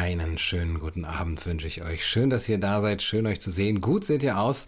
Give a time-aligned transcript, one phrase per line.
[0.00, 2.06] Einen schönen guten Abend wünsche ich euch.
[2.06, 3.02] Schön, dass ihr da seid.
[3.02, 3.82] Schön, euch zu sehen.
[3.82, 4.66] Gut seht ihr aus.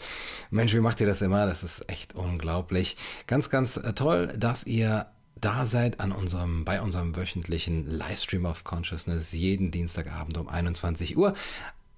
[0.50, 1.46] Mensch, wie macht ihr das immer?
[1.46, 2.98] Das ist echt unglaublich.
[3.26, 5.06] Ganz, ganz äh, toll, dass ihr
[5.40, 11.32] da seid an unserem, bei unserem wöchentlichen Livestream of Consciousness jeden Dienstagabend um 21 Uhr.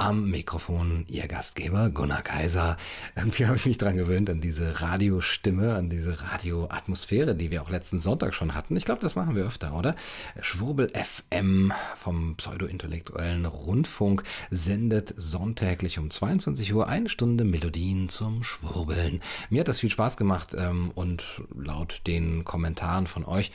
[0.04, 2.76] Am Mikrofon Ihr Gastgeber Gunnar Kaiser.
[3.16, 7.70] Irgendwie habe ich mich dran gewöhnt, an diese Radiostimme, an diese Radioatmosphäre, die wir auch
[7.70, 8.76] letzten Sonntag schon hatten.
[8.76, 9.96] Ich glaube, das machen wir öfter, oder?
[10.42, 19.22] Schwurbel FM vom pseudo-intellektuellen Rundfunk sendet sonntäglich um 22 Uhr eine Stunde Melodien zum Schwurbeln.
[19.48, 23.52] Mir hat das viel Spaß gemacht ähm, und laut den Kommentaren von euch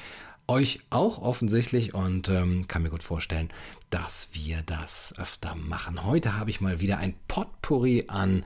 [0.50, 3.50] euch auch offensichtlich und ähm, kann mir gut vorstellen,
[3.92, 6.04] dass wir das öfter machen.
[6.04, 8.44] Heute habe ich mal wieder ein Potpourri an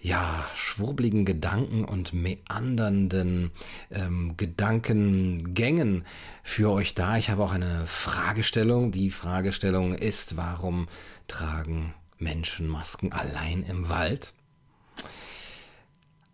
[0.00, 3.50] ja, schwurbligen Gedanken und meandernden
[3.90, 6.06] ähm, Gedankengängen
[6.42, 7.18] für euch da.
[7.18, 8.92] Ich habe auch eine Fragestellung.
[8.92, 10.88] Die Fragestellung ist, warum
[11.28, 14.32] tragen Menschen Masken allein im Wald?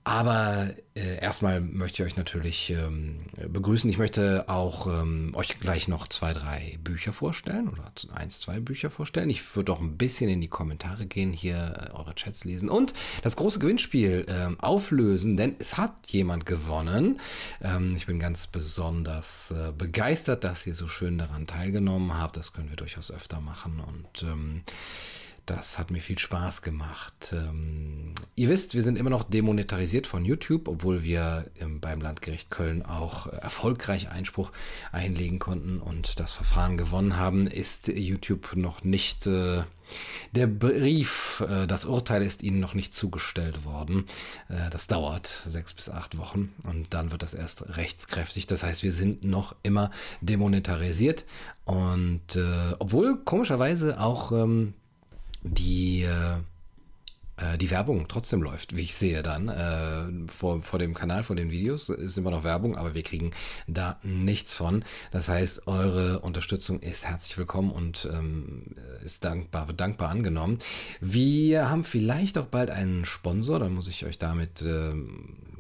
[0.07, 3.91] Aber äh, erstmal möchte ich euch natürlich ähm, begrüßen.
[3.91, 8.93] Ich möchte auch ähm, euch gleich noch zwei, drei Bücher vorstellen oder eins, zwei Bücher
[8.93, 9.31] vorstellen.
[9.31, 12.95] Ich würde auch ein bisschen in die Kommentare gehen, hier äh, eure Chats lesen und
[13.25, 17.19] das große Gewinnspiel ähm, auflösen, denn es hat jemand gewonnen.
[17.61, 22.37] Ähm, ich bin ganz besonders äh, begeistert, dass ihr so schön daran teilgenommen habt.
[22.37, 24.63] Das können wir durchaus öfter machen und ähm,
[25.47, 27.33] das hat mir viel Spaß gemacht.
[27.33, 32.51] Ähm, ihr wisst, wir sind immer noch demonetarisiert von YouTube, obwohl wir ähm, beim Landgericht
[32.51, 34.51] Köln auch äh, erfolgreich Einspruch
[34.91, 39.63] einlegen konnten und das Verfahren gewonnen haben, ist YouTube noch nicht äh,
[40.33, 44.05] der Brief, äh, das Urteil ist ihnen noch nicht zugestellt worden.
[44.49, 48.49] Äh, das dauert sechs bis acht Wochen und dann wird das erst rechtskräftig.
[48.49, 51.25] Das heißt, wir sind noch immer demonetarisiert
[51.65, 54.75] und äh, obwohl komischerweise auch ähm,
[55.47, 56.41] die äh,
[57.37, 59.49] äh, die Werbung trotzdem läuft, wie ich sehe dann.
[59.49, 63.33] Äh, vor, vor dem Kanal, vor den Videos ist immer noch Werbung, aber wir kriegen
[63.67, 64.85] da nichts von.
[65.11, 68.63] Das heißt, eure Unterstützung ist herzlich willkommen und ähm,
[69.05, 70.59] ist dankbar, wird dankbar angenommen.
[71.01, 74.95] Wir haben vielleicht auch bald einen Sponsor, da muss ich euch damit, äh,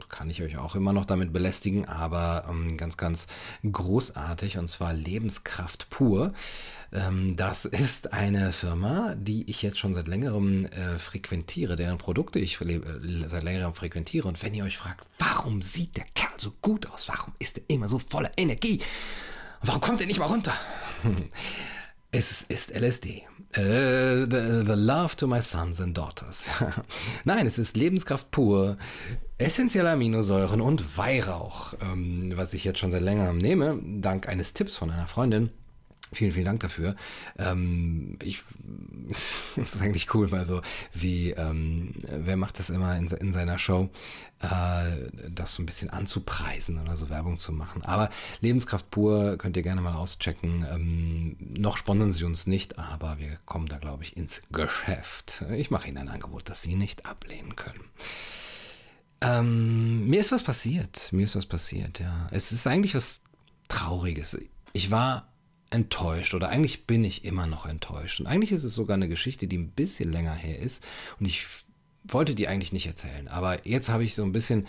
[0.08, 3.26] kann ich euch auch immer noch damit belästigen, aber ähm, ganz, ganz
[3.70, 6.32] großartig und zwar Lebenskraft pur.
[6.92, 12.38] Ähm, das ist eine Firma, die ich jetzt schon seit längerem äh, frequentiere, deren Produkte
[12.38, 12.80] ich äh,
[13.26, 14.28] seit längerem frequentiere.
[14.28, 17.08] Und wenn ihr euch fragt, warum sieht der Kerl so gut aus?
[17.08, 18.80] Warum ist er immer so voller Energie?
[19.62, 20.54] Warum kommt er nicht mal runter?
[22.12, 23.24] Es ist LSD.
[23.58, 26.48] Uh, äh, the, the, Love to My Sons and Daughters.
[27.24, 28.78] Nein, es ist Lebenskraft pur,
[29.36, 34.76] essentielle Aminosäuren und Weihrauch, ähm, was ich jetzt schon seit längerem nehme, dank eines Tipps
[34.76, 35.50] von einer Freundin.
[36.16, 36.96] Vielen, vielen Dank dafür.
[37.38, 38.42] Ähm, ich,
[39.08, 40.62] das ist eigentlich cool, weil so
[40.94, 43.90] wie, ähm, wer macht das immer in, in seiner Show,
[44.40, 47.82] äh, das so ein bisschen anzupreisen oder so Werbung zu machen.
[47.82, 48.08] Aber
[48.40, 50.64] Lebenskraft pur könnt ihr gerne mal auschecken.
[50.72, 55.44] Ähm, noch sponsern sie uns nicht, aber wir kommen da, glaube ich, ins Geschäft.
[55.54, 57.84] Ich mache Ihnen ein Angebot, das Sie nicht ablehnen können.
[59.20, 61.12] Ähm, mir ist was passiert.
[61.12, 62.26] Mir ist was passiert, ja.
[62.30, 63.20] Es ist eigentlich was
[63.68, 64.38] Trauriges.
[64.72, 65.28] Ich war
[65.76, 68.18] enttäuscht oder eigentlich bin ich immer noch enttäuscht.
[68.18, 70.84] Und eigentlich ist es sogar eine Geschichte, die ein bisschen länger her ist
[71.20, 71.46] und ich
[72.08, 73.28] wollte die eigentlich nicht erzählen.
[73.28, 74.66] Aber jetzt habe ich so ein bisschen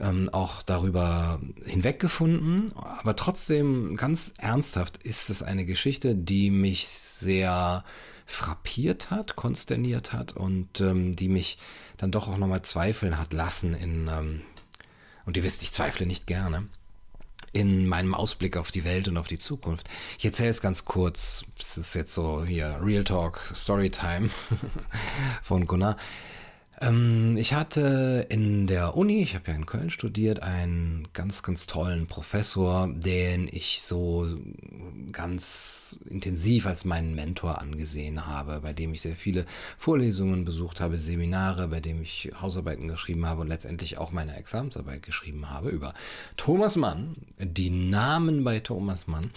[0.00, 2.72] ähm, auch darüber hinweggefunden.
[2.76, 7.84] Aber trotzdem, ganz ernsthaft, ist es eine Geschichte, die mich sehr
[8.26, 11.58] frappiert hat, konsterniert hat und ähm, die mich
[11.98, 14.42] dann doch auch nochmal zweifeln hat lassen in, ähm,
[15.24, 16.68] und ihr wisst, ich zweifle nicht gerne
[17.52, 19.88] in meinem Ausblick auf die Welt und auf die Zukunft.
[20.18, 21.44] Ich erzähle es ganz kurz.
[21.58, 24.30] Es ist jetzt so hier Real Talk Storytime
[25.42, 25.96] von Gunnar.
[26.82, 31.66] Ähm, ich hatte in der Uni, ich habe ja in Köln studiert, einen ganz, ganz
[31.66, 34.26] tollen Professor, den ich so
[35.12, 39.46] ganz intensiv als meinen Mentor angesehen habe, bei dem ich sehr viele
[39.78, 45.02] Vorlesungen besucht habe, Seminare, bei dem ich Hausarbeiten geschrieben habe und letztendlich auch meine Examensarbeit
[45.02, 45.94] geschrieben habe über
[46.36, 49.30] Thomas Mann, die Namen bei Thomas Mann,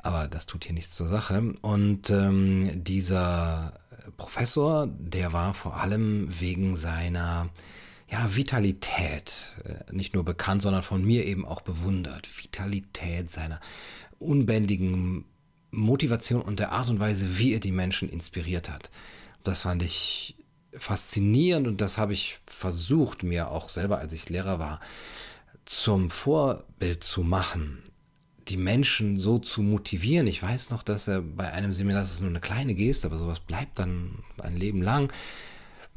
[0.00, 1.54] aber das tut hier nichts zur Sache.
[1.62, 3.81] Und ähm, dieser
[4.16, 7.48] Professor, der war vor allem wegen seiner
[8.10, 12.28] ja, Vitalität äh, nicht nur bekannt, sondern von mir eben auch bewundert.
[12.38, 13.60] Vitalität seiner
[14.18, 15.24] unbändigen
[15.70, 18.90] Motivation und der Art und Weise, wie er die Menschen inspiriert hat.
[19.42, 20.36] Das fand ich
[20.74, 24.80] faszinierend und das habe ich versucht, mir auch selber, als ich Lehrer war,
[25.64, 27.82] zum Vorbild zu machen
[28.48, 30.26] die Menschen so zu motivieren.
[30.26, 33.18] Ich weiß noch, dass er bei einem Seminar, das ist nur eine kleine Geste, aber
[33.18, 35.12] sowas bleibt dann ein Leben lang.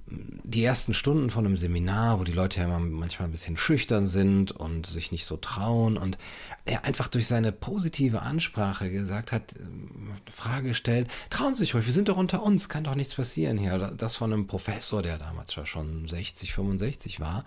[0.07, 4.51] Die ersten Stunden von einem Seminar, wo die Leute ja manchmal ein bisschen schüchtern sind
[4.51, 6.19] und sich nicht so trauen und
[6.65, 11.88] er einfach durch seine positive Ansprache gesagt hat, äh, Frage gestellt, trauen Sie sich ruhig,
[11.88, 13.77] wir sind doch unter uns, kann doch nichts passieren hier.
[13.97, 17.44] Das von einem Professor, der damals ja schon 60, 65 war.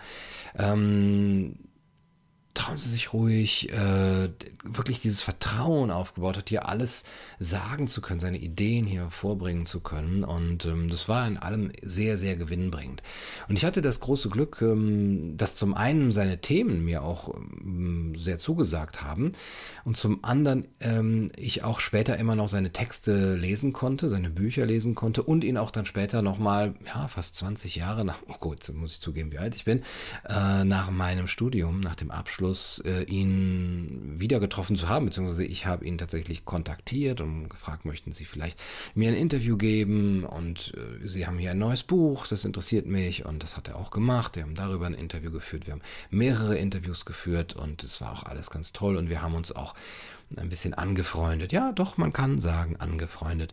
[0.56, 1.54] Ähm,
[2.58, 4.28] trauen Sie sich ruhig, äh,
[4.64, 7.04] wirklich dieses Vertrauen aufgebaut hat, hier alles
[7.38, 10.24] sagen zu können, seine Ideen hier vorbringen zu können.
[10.24, 13.02] Und ähm, das war in allem sehr, sehr gewinnbringend.
[13.48, 18.14] Und ich hatte das große Glück, ähm, dass zum einen seine Themen mir auch ähm,
[18.16, 19.32] sehr zugesagt haben
[19.84, 24.66] und zum anderen ähm, ich auch später immer noch seine Texte lesen konnte, seine Bücher
[24.66, 28.68] lesen konnte und ihn auch dann später nochmal, ja, fast 20 Jahre nach, oh gut,
[28.74, 29.82] muss ich zugeben, wie alt ich bin,
[30.28, 35.44] äh, nach meinem Studium, nach dem Abschluss, Anschluss äh, ihn wieder getroffen zu haben, beziehungsweise
[35.44, 38.60] ich habe ihn tatsächlich kontaktiert und gefragt, möchten Sie vielleicht
[38.94, 43.26] mir ein Interview geben und äh, Sie haben hier ein neues Buch, das interessiert mich
[43.26, 44.36] und das hat er auch gemacht.
[44.36, 48.22] Wir haben darüber ein Interview geführt, wir haben mehrere Interviews geführt und es war auch
[48.22, 49.74] alles ganz toll und wir haben uns auch
[50.36, 51.52] ein bisschen angefreundet.
[51.52, 53.52] Ja, doch, man kann sagen, angefreundet.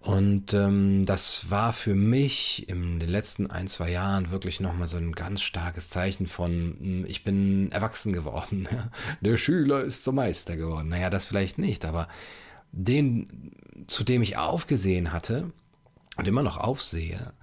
[0.00, 4.96] Und ähm, das war für mich in den letzten ein, zwei Jahren wirklich nochmal so
[4.96, 8.66] ein ganz starkes Zeichen von, hm, ich bin erwachsen geworden.
[9.20, 10.88] Der Schüler ist zum Meister geworden.
[10.88, 12.08] Naja, das vielleicht nicht, aber
[12.72, 13.52] den,
[13.88, 15.52] zu dem ich aufgesehen hatte
[16.16, 17.34] und immer noch aufsehe,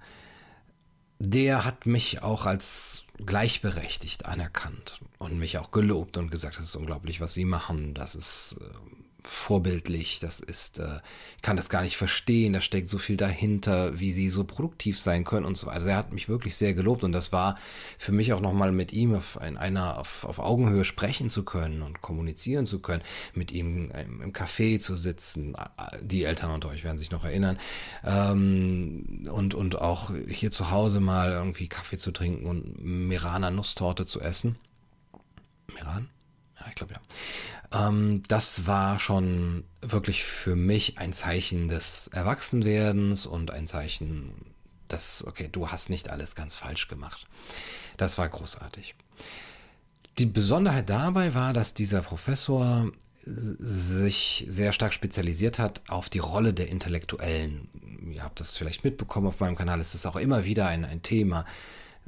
[1.20, 6.76] der hat mich auch als gleichberechtigt anerkannt und mich auch gelobt und gesagt, das ist
[6.76, 7.94] unglaublich, was sie machen.
[7.94, 8.97] Das ist äh,
[9.28, 11.00] vorbildlich, das ist, äh,
[11.42, 15.24] kann das gar nicht verstehen, da steckt so viel dahinter, wie sie so produktiv sein
[15.24, 15.76] können und so weiter.
[15.76, 17.58] Also er hat mich wirklich sehr gelobt und das war
[17.98, 21.82] für mich auch nochmal mit ihm auf in einer auf, auf Augenhöhe sprechen zu können
[21.82, 23.02] und kommunizieren zu können,
[23.34, 25.54] mit ihm im, im Café zu sitzen.
[26.02, 27.58] Die Eltern unter euch werden sich noch erinnern.
[28.04, 34.06] Ähm, und, und auch hier zu Hause mal irgendwie Kaffee zu trinken und Mirana Nusstorte
[34.06, 34.56] zu essen.
[35.74, 36.08] Miran?
[36.60, 37.88] Ja, ich glaube ja.
[37.88, 44.32] Ähm, das war schon wirklich für mich ein Zeichen des Erwachsenwerdens und ein Zeichen,
[44.88, 47.26] dass, okay, du hast nicht alles ganz falsch gemacht.
[47.96, 48.94] Das war großartig.
[50.18, 52.90] Die Besonderheit dabei war, dass dieser Professor
[53.24, 57.68] sich sehr stark spezialisiert hat auf die Rolle der Intellektuellen.
[58.10, 61.02] Ihr habt das vielleicht mitbekommen auf meinem Kanal, es ist auch immer wieder ein, ein
[61.02, 61.44] Thema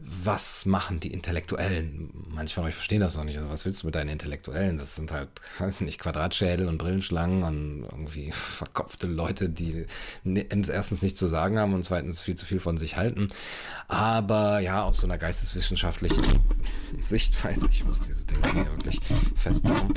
[0.05, 2.11] was machen die Intellektuellen?
[2.29, 3.37] Manche von euch verstehen das noch nicht.
[3.37, 4.76] Also was willst du mit deinen Intellektuellen?
[4.76, 9.87] Das sind halt, weiß nicht, Quadratschädel und Brillenschlangen und irgendwie verkopfte Leute, die
[10.25, 13.29] erstens nichts zu sagen haben und zweitens viel zu viel von sich halten.
[13.88, 16.23] Aber ja, aus so einer geisteswissenschaftlichen
[17.00, 19.00] Sichtweise, ich muss diese Dinge hier wirklich
[19.37, 19.94] festmachen,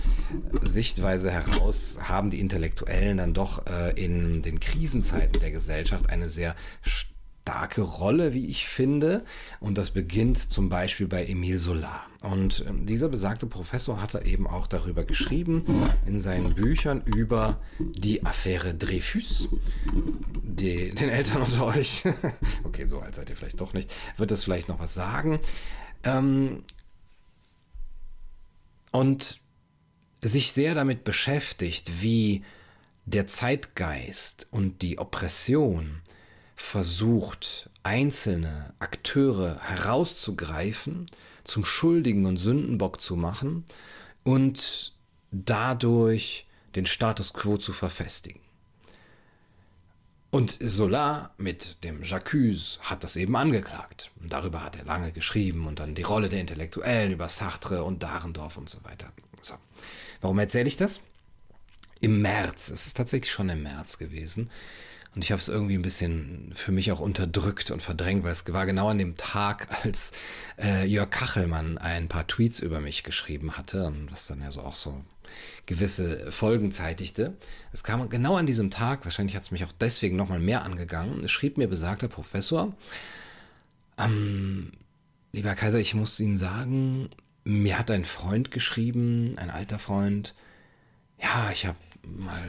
[0.61, 6.55] Sichtweise heraus haben die Intellektuellen dann doch äh, in den Krisenzeiten der Gesellschaft eine sehr
[6.81, 7.12] starke
[7.49, 9.23] Rolle, wie ich finde.
[9.59, 12.05] Und das beginnt zum Beispiel bei Emile Solar.
[12.23, 15.63] Und ähm, dieser besagte Professor hatte eben auch darüber geschrieben
[16.05, 19.49] in seinen Büchern über die Affäre Dreyfus.
[20.41, 22.03] Die, den Eltern unter euch,
[22.63, 25.39] okay, so alt seid ihr vielleicht doch nicht, wird das vielleicht noch was sagen.
[26.03, 26.63] Ähm,
[28.91, 29.41] und
[30.21, 32.43] sich sehr damit beschäftigt, wie
[33.05, 36.01] der Zeitgeist und die Oppression
[36.55, 41.07] versucht, einzelne Akteure herauszugreifen,
[41.43, 43.65] zum Schuldigen und Sündenbock zu machen
[44.23, 44.93] und
[45.31, 48.41] dadurch den Status quo zu verfestigen.
[50.33, 54.09] Und Solar mit dem Jacques hat das eben angeklagt.
[54.19, 58.57] darüber hat er lange geschrieben und dann die Rolle der Intellektuellen über Sartre und Dahrendorf
[58.57, 59.13] und so weiter.
[59.43, 59.53] So.
[60.21, 61.01] Warum erzähle ich das?
[61.99, 64.49] Im März, es ist tatsächlich schon im März gewesen,
[65.15, 68.51] und ich habe es irgendwie ein bisschen für mich auch unterdrückt und verdrängt, weil es
[68.51, 70.11] war genau an dem Tag, als
[70.59, 74.61] äh, Jörg Kachelmann ein paar Tweets über mich geschrieben hatte und was dann ja so
[74.61, 75.03] auch so
[75.65, 77.33] gewisse Folgen zeitigte.
[77.71, 81.23] Es kam genau an diesem Tag, wahrscheinlich hat es mich auch deswegen nochmal mehr angegangen,
[81.23, 82.73] es schrieb mir besagter Professor,
[83.97, 84.71] ähm,
[85.31, 87.09] lieber Kaiser, ich muss Ihnen sagen,
[87.43, 90.33] mir hat ein Freund geschrieben, ein alter Freund,
[91.21, 92.41] ja, ich habe mal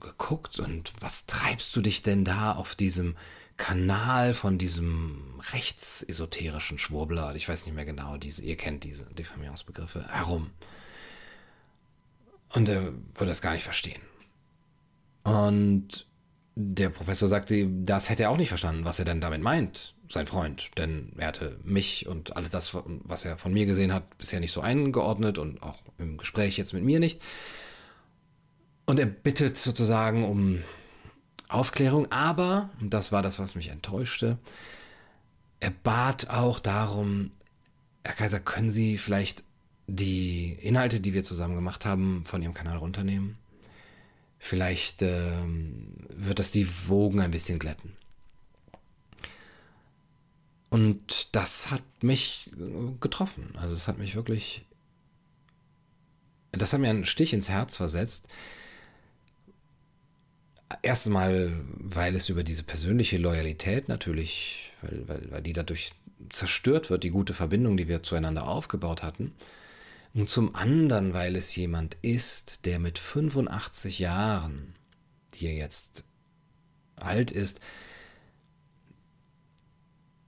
[0.00, 3.16] geguckt und was treibst du dich denn da auf diesem
[3.56, 10.06] Kanal von diesem rechtsesoterischen Schwurbler, ich weiß nicht mehr genau, diese, ihr kennt diese Diffamierungsbegriffe,
[10.08, 10.50] herum.
[12.54, 14.00] Und er würde das gar nicht verstehen.
[15.24, 16.06] Und
[16.54, 20.26] der Professor sagte, das hätte er auch nicht verstanden, was er denn damit meint, sein
[20.26, 20.70] Freund.
[20.78, 24.52] Denn er hatte mich und alles das, was er von mir gesehen hat, bisher nicht
[24.52, 27.20] so eingeordnet und auch im Gespräch jetzt mit mir nicht.
[28.90, 30.64] Und er bittet sozusagen um
[31.46, 34.36] Aufklärung, aber, und das war das, was mich enttäuschte,
[35.60, 37.30] er bat auch darum,
[38.02, 39.44] Herr Kaiser, können Sie vielleicht
[39.86, 43.38] die Inhalte, die wir zusammen gemacht haben, von Ihrem Kanal runternehmen?
[44.40, 47.92] Vielleicht ähm, wird das die Wogen ein bisschen glätten.
[50.68, 52.50] Und das hat mich
[53.00, 53.52] getroffen.
[53.54, 54.66] Also es hat mich wirklich,
[56.50, 58.26] das hat mir einen Stich ins Herz versetzt.
[60.82, 65.92] Erstens mal, weil es über diese persönliche Loyalität natürlich, weil, weil, weil die dadurch
[66.30, 69.32] zerstört wird, die gute Verbindung, die wir zueinander aufgebaut hatten.
[70.14, 74.74] Und zum anderen, weil es jemand ist, der mit 85 Jahren,
[75.34, 76.04] die er jetzt
[76.96, 77.60] alt ist,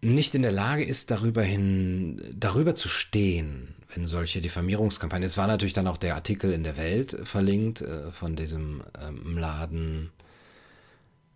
[0.01, 5.27] nicht in der Lage ist, darüber hin, darüber zu stehen, wenn solche Diffamierungskampagnen.
[5.27, 9.39] Es war natürlich dann auch der Artikel in der Welt verlinkt äh, von diesem ähm,
[9.39, 10.11] Laden,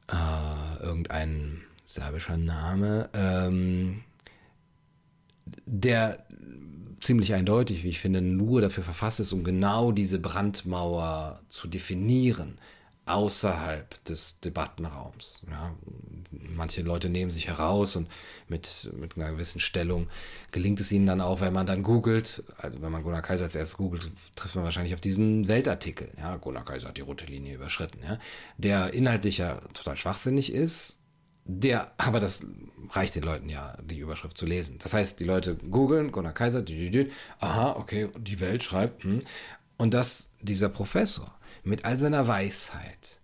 [0.09, 4.03] äh, irgendein serbischer Name, ähm,
[5.67, 6.27] der
[7.01, 12.59] ziemlich eindeutig, wie ich finde, nur dafür verfasst ist, um genau diese Brandmauer zu definieren
[13.07, 15.47] außerhalb des Debattenraums.
[15.51, 15.75] Ja,
[16.31, 18.09] manche Leute nehmen sich heraus und
[18.49, 20.09] mit, mit einer gewissen Stellung
[20.51, 23.55] gelingt es ihnen dann auch, wenn man dann googelt, also wenn man Gunnar Kaiser als
[23.55, 26.11] erstes googelt, trifft man wahrscheinlich auf diesen Weltartikel.
[26.19, 28.19] Ja, Gunnar Kaiser hat die rote Linie überschritten, ja,
[28.59, 30.99] der inhaltlich ja total schwachsinnig ist,
[31.45, 32.41] der, aber das
[32.91, 34.79] reicht den Leuten ja, die Überschrift zu lesen.
[34.79, 36.65] Das heißt, die Leute googeln, Gunnar Kaiser,
[37.39, 39.23] aha, okay, die Welt schreibt, hm,
[39.77, 41.37] und dass dieser Professor
[41.67, 43.21] mit all seiner Weisheit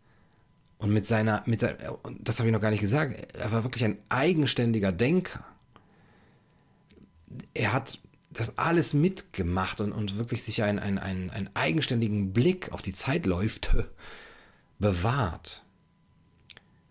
[0.79, 3.85] und mit seiner, mit seiner, das habe ich noch gar nicht gesagt, er war wirklich
[3.85, 5.45] ein eigenständiger Denker.
[7.55, 12.73] Er hat das alles mitgemacht und, und wirklich sich einen, einen, einen, einen eigenständigen Blick
[12.73, 13.89] auf die Zeitläufe
[14.79, 15.65] bewahrt.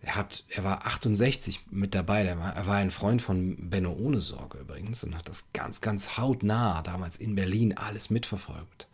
[0.00, 2.24] Er hat, er war 68 mit dabei.
[2.24, 5.80] Er war, er war ein Freund von Benno ohne Sorge übrigens und hat das ganz,
[5.80, 8.88] ganz hautnah damals in Berlin alles mitverfolgt.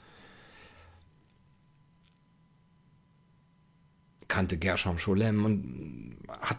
[4.28, 6.58] Kannte Gershom Scholem und hat,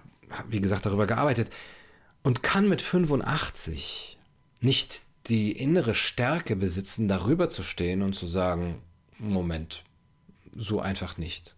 [0.49, 1.51] wie gesagt, darüber gearbeitet
[2.23, 4.17] und kann mit 85
[4.61, 8.81] nicht die innere Stärke besitzen, darüber zu stehen und zu sagen,
[9.17, 9.83] Moment,
[10.55, 11.55] so einfach nicht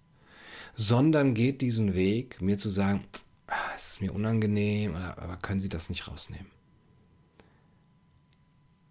[0.75, 3.03] sondern geht diesen Weg, mir zu sagen,
[3.47, 6.47] ah, es ist mir unangenehm, oder, aber können Sie das nicht rausnehmen?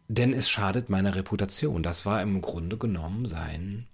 [0.08, 1.84] Denn es schadet meiner Reputation.
[1.84, 3.86] Das war im Grunde genommen sein,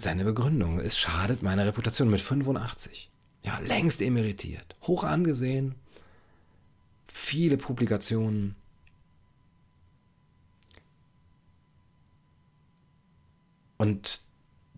[0.00, 0.80] seine Begründung.
[0.80, 3.10] Es schadet meiner Reputation mit 85.
[3.44, 5.74] Ja, längst emeritiert, hoch angesehen,
[7.06, 8.54] viele Publikationen.
[13.78, 14.20] Und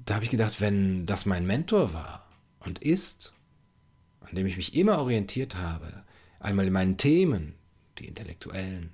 [0.05, 2.25] da habe ich gedacht, wenn das mein Mentor war
[2.61, 3.33] und ist,
[4.21, 6.05] an dem ich mich immer orientiert habe,
[6.39, 7.55] einmal in meinen Themen,
[7.99, 8.93] die intellektuellen,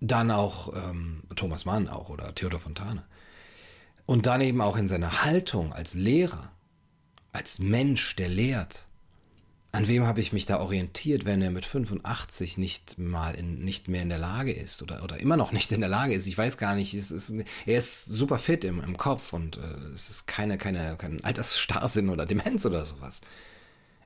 [0.00, 3.04] dann auch ähm, Thomas Mann auch oder Theodor Fontane,
[4.12, 6.52] und dann eben auch in seiner Haltung als Lehrer,
[7.32, 8.84] als Mensch, der lehrt,
[9.74, 13.88] an wem habe ich mich da orientiert, wenn er mit 85 nicht mal in, nicht
[13.88, 16.26] mehr in der Lage ist oder, oder immer noch nicht in der Lage ist?
[16.26, 16.92] Ich weiß gar nicht.
[16.92, 17.32] Es ist,
[17.64, 19.60] er ist super fit im, im Kopf und äh,
[19.94, 23.22] es ist keine, keine, kein Altersstarrsinn oder Demenz oder sowas.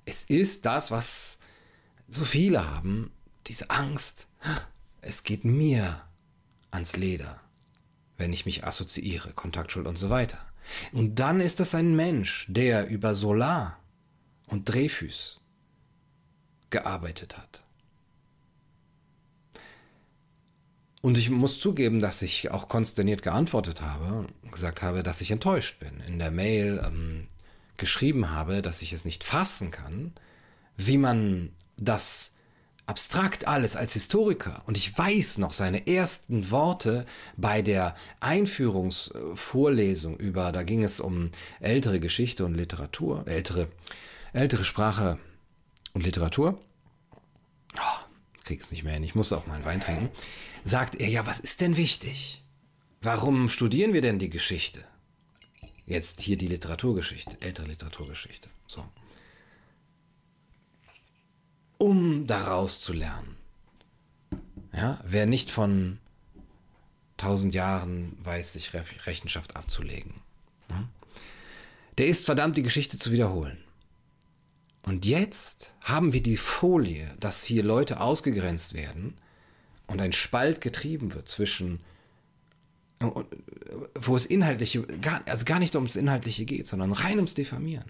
[0.04, 1.40] Es ist das, was
[2.06, 3.10] so viele haben,
[3.48, 4.28] diese Angst.
[5.00, 6.00] Es geht mir
[6.70, 7.40] ans Leder,
[8.18, 10.38] wenn ich mich assoziiere, Kontaktschuld und so weiter.
[10.92, 13.78] Und dann ist das ein Mensch, der über Solar
[14.46, 15.40] und Dreyfus
[16.70, 17.62] gearbeitet hat.
[21.02, 25.78] Und ich muss zugeben, dass ich auch konsterniert geantwortet habe, gesagt habe, dass ich enttäuscht
[25.78, 26.00] bin.
[26.00, 27.28] In der Mail ähm,
[27.76, 30.14] geschrieben habe, dass ich es nicht fassen kann,
[30.76, 32.32] wie man das
[32.86, 37.04] abstrakt alles als Historiker und ich weiß noch seine ersten Worte
[37.36, 43.68] bei der Einführungsvorlesung über, da ging es um ältere Geschichte und Literatur, ältere,
[44.32, 45.18] ältere Sprache
[45.94, 46.60] und Literatur,
[47.74, 48.04] oh,
[48.44, 50.08] krieg's nicht mehr hin, ich muss auch mal einen Wein trinken,
[50.64, 52.42] sagt er, ja, was ist denn wichtig?
[53.02, 54.82] Warum studieren wir denn die Geschichte?
[55.86, 58.48] Jetzt hier die Literaturgeschichte, ältere Literaturgeschichte.
[58.66, 58.84] So.
[61.78, 63.36] Um daraus zu lernen.
[64.74, 65.98] Ja, wer nicht von
[67.16, 68.72] tausend Jahren weiß, sich
[69.06, 70.14] Rechenschaft abzulegen.
[71.98, 73.56] Der ist verdammt, die Geschichte zu wiederholen.
[74.82, 79.14] Und jetzt haben wir die Folie, dass hier Leute ausgegrenzt werden
[79.86, 81.80] und ein Spalt getrieben wird zwischen
[83.94, 87.84] wo es inhaltliche, gar, also gar nicht ums Inhaltliche geht, sondern rein ums Diffamieren.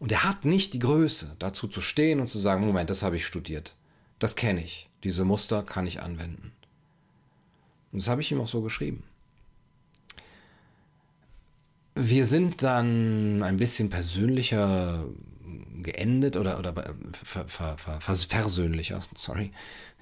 [0.00, 3.16] Und er hat nicht die Größe, dazu zu stehen und zu sagen, Moment, das habe
[3.16, 3.76] ich studiert.
[4.18, 4.88] Das kenne ich.
[5.04, 6.52] Diese Muster kann ich anwenden.
[7.92, 9.04] Und das habe ich ihm auch so geschrieben.
[11.94, 15.04] Wir sind dann ein bisschen persönlicher
[15.82, 16.74] geendet oder, oder
[17.12, 19.52] ver, ver, ver, versöhnlicher, sorry.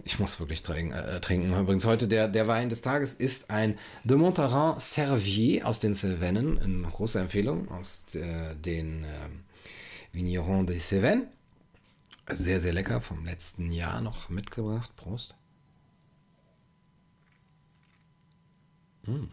[0.05, 0.93] Ich muss wirklich trinken.
[0.93, 1.52] Äh, trinken.
[1.59, 6.59] Übrigens, heute der, der Wein des Tages ist ein De Montaran Servier aus den Cevennen.
[6.59, 9.09] Eine große Empfehlung aus der, den äh,
[10.12, 11.28] Vigneron de Cevennes.
[12.30, 14.94] Sehr, sehr lecker, vom letzten Jahr noch mitgebracht.
[14.96, 15.34] Prost.
[19.04, 19.30] Hm.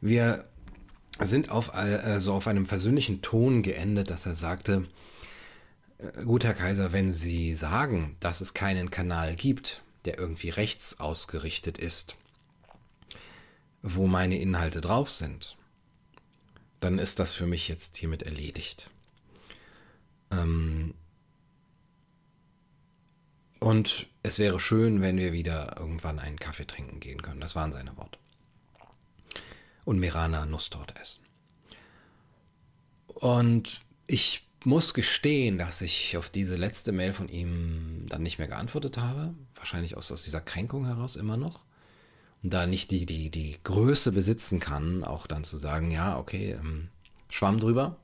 [0.00, 0.44] Wir
[1.20, 4.88] sind auf, also auf einem versöhnlichen Ton geendet, dass er sagte,
[5.98, 11.00] äh, gut, Herr Kaiser, wenn Sie sagen, dass es keinen Kanal gibt, der irgendwie rechts
[11.00, 12.16] ausgerichtet ist,
[13.82, 15.57] wo meine Inhalte drauf sind,
[16.80, 18.90] dann ist das für mich jetzt hiermit erledigt.
[20.30, 20.94] Ähm
[23.60, 27.40] und es wäre schön, wenn wir wieder irgendwann einen Kaffee trinken gehen können.
[27.40, 28.18] Das waren seine Worte
[29.88, 31.20] und Mirana Nusstorte essen.
[33.06, 38.48] Und ich muss gestehen, dass ich auf diese letzte Mail von ihm dann nicht mehr
[38.48, 39.34] geantwortet habe.
[39.54, 41.64] Wahrscheinlich aus, aus dieser Kränkung heraus immer noch.
[42.42, 46.88] Da nicht die, die, die Größe besitzen kann, auch dann zu sagen, ja, okay, ähm,
[47.28, 47.96] Schwamm drüber.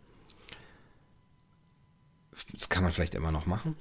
[2.53, 3.77] Das kann man vielleicht immer noch machen.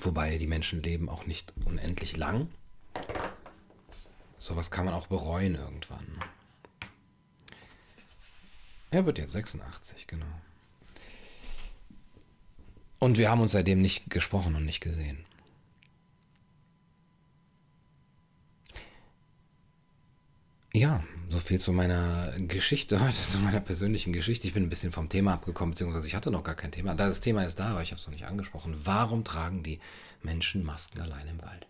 [0.00, 2.48] Wobei die Menschen leben auch nicht unendlich lang.
[4.38, 6.04] Sowas kann man auch bereuen irgendwann.
[6.04, 6.88] Ne?
[8.90, 10.26] Er wird jetzt 86, genau.
[12.98, 15.24] Und wir haben uns seitdem nicht gesprochen und nicht gesehen.
[20.78, 24.46] Ja, so viel zu meiner Geschichte heute, zu meiner persönlichen Geschichte.
[24.46, 26.94] Ich bin ein bisschen vom Thema abgekommen, beziehungsweise ich hatte noch gar kein Thema.
[26.94, 28.76] Das Thema ist da, aber ich habe es noch nicht angesprochen.
[28.84, 29.80] Warum tragen die
[30.22, 31.66] Menschen Masken allein im Wald?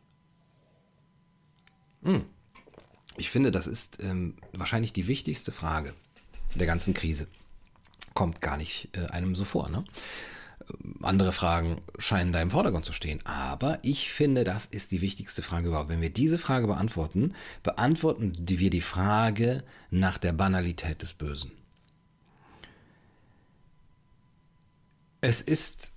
[2.03, 2.27] Hm.
[3.17, 5.95] Ich finde, das ist ähm, wahrscheinlich die wichtigste Frage,
[6.55, 7.29] der ganzen Krise.
[8.13, 9.71] Kommt gar nicht äh, einem so vor.
[9.71, 9.85] Ne?
[11.03, 13.25] Andere Fragen scheinen da im Vordergrund zu stehen.
[13.25, 15.89] Aber ich finde, das ist die wichtigste Frage überhaupt.
[15.89, 21.53] Wenn wir diese Frage beantworten, beantworten wir die Frage nach der Banalität des Bösen.
[25.21, 25.93] Es ist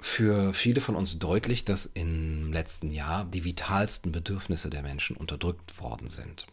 [0.00, 5.80] für viele von uns deutlich, dass im letzten Jahr die vitalsten Bedürfnisse der Menschen unterdrückt
[5.80, 6.46] worden sind.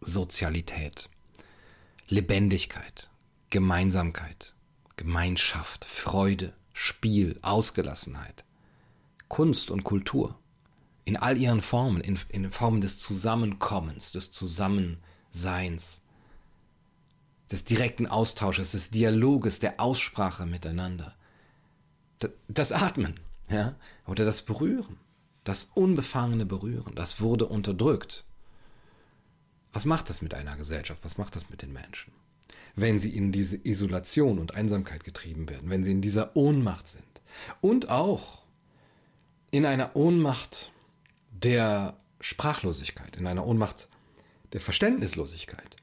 [0.00, 1.08] Sozialität,
[2.08, 3.08] Lebendigkeit,
[3.50, 4.54] Gemeinsamkeit,
[4.96, 8.44] Gemeinschaft, Freude, Spiel, Ausgelassenheit,
[9.28, 10.38] Kunst und Kultur
[11.04, 16.02] in all ihren Formen, in, in Formen des Zusammenkommens, des Zusammenseins,
[17.50, 21.14] des direkten Austausches, des Dialoges, der Aussprache miteinander.
[22.48, 24.98] Das Atmen, ja, oder das Berühren,
[25.44, 28.24] das unbefangene Berühren, das wurde unterdrückt
[29.76, 31.04] was macht das mit einer Gesellschaft?
[31.04, 32.10] Was macht das mit den Menschen?
[32.74, 37.22] Wenn sie in diese Isolation und Einsamkeit getrieben werden, wenn sie in dieser Ohnmacht sind
[37.60, 38.42] und auch
[39.50, 40.72] in einer Ohnmacht
[41.30, 43.88] der Sprachlosigkeit, in einer Ohnmacht
[44.52, 45.76] der Verständnislosigkeit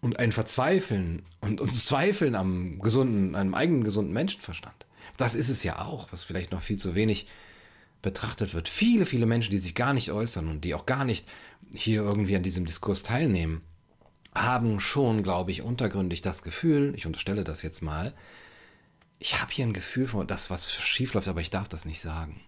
[0.00, 4.86] und ein Verzweifeln und, und Zweifeln am gesunden, einem eigenen gesunden Menschenverstand.
[5.16, 7.26] Das ist es ja auch, was vielleicht noch viel zu wenig
[8.02, 8.68] betrachtet wird.
[8.68, 11.26] Viele, viele Menschen, die sich gar nicht äußern und die auch gar nicht
[11.74, 13.62] hier irgendwie an diesem Diskurs teilnehmen,
[14.42, 18.14] haben schon, glaube ich, untergründig das Gefühl, ich unterstelle das jetzt mal,
[19.18, 22.00] ich habe hier ein Gefühl von das, was schief läuft, aber ich darf das nicht
[22.00, 22.40] sagen.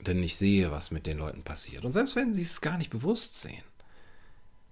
[0.00, 1.84] Denn ich sehe, was mit den Leuten passiert.
[1.84, 3.62] Und selbst wenn sie es gar nicht bewusst sehen.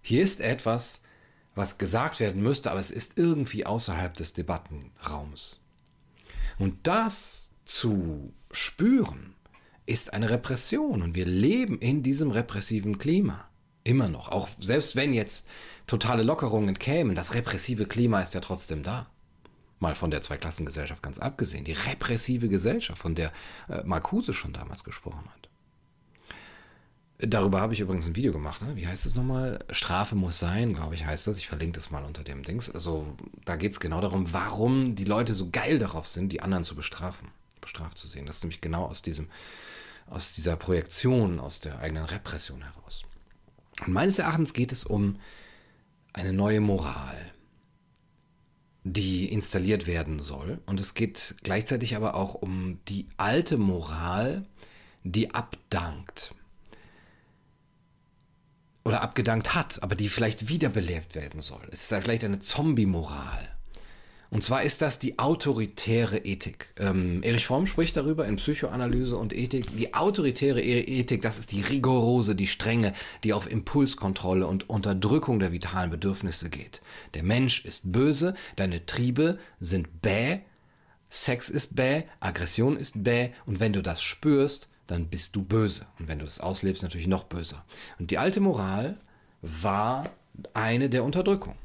[0.02, 1.02] Hier ist etwas,
[1.54, 5.60] was gesagt werden müsste, aber es ist irgendwie außerhalb des Debattenraums.
[6.58, 9.34] Und das zu spüren,
[9.86, 11.02] ist eine Repression.
[11.02, 13.49] Und wir leben in diesem repressiven Klima.
[13.84, 14.28] Immer noch.
[14.28, 15.46] Auch selbst wenn jetzt
[15.86, 19.06] totale Lockerungen kämen, das repressive Klima ist ja trotzdem da.
[19.78, 21.64] Mal von der Zweiklassengesellschaft ganz abgesehen.
[21.64, 23.32] Die repressive Gesellschaft, von der
[23.68, 25.48] äh, Marcuse schon damals gesprochen hat.
[27.22, 28.62] Darüber habe ich übrigens ein Video gemacht.
[28.62, 28.76] Ne?
[28.76, 29.58] Wie heißt es nochmal?
[29.70, 31.38] Strafe muss sein, glaube ich, heißt das.
[31.38, 32.70] Ich verlinke das mal unter dem Dings.
[32.70, 33.14] Also
[33.44, 36.74] da geht es genau darum, warum die Leute so geil darauf sind, die anderen zu
[36.74, 37.28] bestrafen,
[37.60, 38.26] bestraft zu sehen.
[38.26, 39.28] Das ist nämlich genau aus diesem,
[40.06, 43.04] aus dieser Projektion, aus der eigenen Repression heraus.
[43.86, 45.16] Und meines Erachtens geht es um
[46.12, 47.16] eine neue Moral,
[48.84, 50.60] die installiert werden soll.
[50.66, 54.46] Und es geht gleichzeitig aber auch um die alte Moral,
[55.04, 56.34] die abdankt.
[58.84, 61.62] oder abgedankt hat, aber die vielleicht wiederbelebt werden soll.
[61.70, 63.59] Es ist vielleicht eine Zombie-Moral.
[64.30, 66.72] Und zwar ist das die autoritäre Ethik.
[66.78, 69.76] Ähm, Erich Fromm spricht darüber in Psychoanalyse und Ethik.
[69.76, 72.92] Die autoritäre e- Ethik, das ist die rigorose, die strenge,
[73.24, 76.80] die auf Impulskontrolle und Unterdrückung der vitalen Bedürfnisse geht.
[77.14, 80.38] Der Mensch ist böse, deine Triebe sind bäh,
[81.08, 85.86] Sex ist bäh, Aggression ist bäh und wenn du das spürst, dann bist du böse.
[85.98, 87.64] Und wenn du das auslebst, natürlich noch böser.
[87.98, 88.96] Und die alte Moral
[89.42, 90.04] war
[90.54, 91.56] eine der Unterdrückung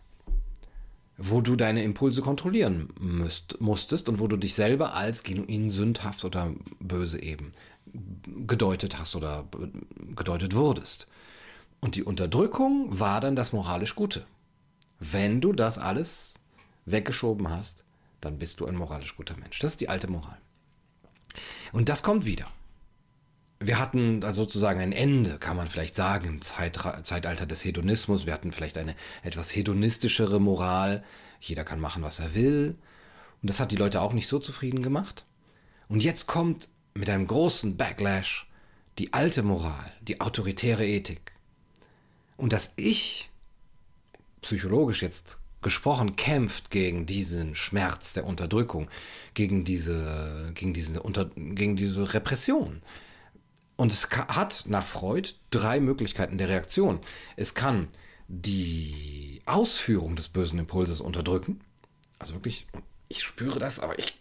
[1.18, 6.26] wo du deine Impulse kontrollieren müsst, musstest und wo du dich selber als genuin sündhaft
[6.26, 7.54] oder böse eben
[8.48, 9.48] gedeutet hast oder
[10.16, 11.08] gedeutet wurdest.
[11.80, 14.26] Und die Unterdrückung war dann das moralisch Gute.
[15.00, 16.36] Wenn du das alles
[16.86, 17.86] weggeschoben hast,
[18.22, 19.60] dann bist du ein moralisch guter Mensch.
[19.60, 20.38] Das ist die alte Moral.
[21.72, 22.48] Und das kommt wieder
[23.68, 28.26] wir hatten da sozusagen ein Ende, kann man vielleicht sagen, im Zeitalter des Hedonismus.
[28.26, 31.04] Wir hatten vielleicht eine etwas hedonistischere Moral.
[31.40, 32.76] Jeder kann machen, was er will.
[33.42, 35.26] Und das hat die Leute auch nicht so zufrieden gemacht.
[35.88, 38.48] Und jetzt kommt mit einem großen Backlash
[38.98, 41.34] die alte Moral, die autoritäre Ethik.
[42.38, 43.30] Und das Ich,
[44.42, 48.90] psychologisch jetzt gesprochen, kämpft gegen diesen Schmerz der Unterdrückung,
[49.34, 52.82] gegen diese, gegen diese, Unter, gegen diese Repression.
[53.78, 57.00] Und es hat nach Freud drei Möglichkeiten der Reaktion.
[57.36, 57.90] Es kann
[58.28, 61.62] die Ausführung des bösen Impulses unterdrücken.
[62.20, 62.68] Also wirklich,
[63.10, 64.18] ich spüre das, aber ich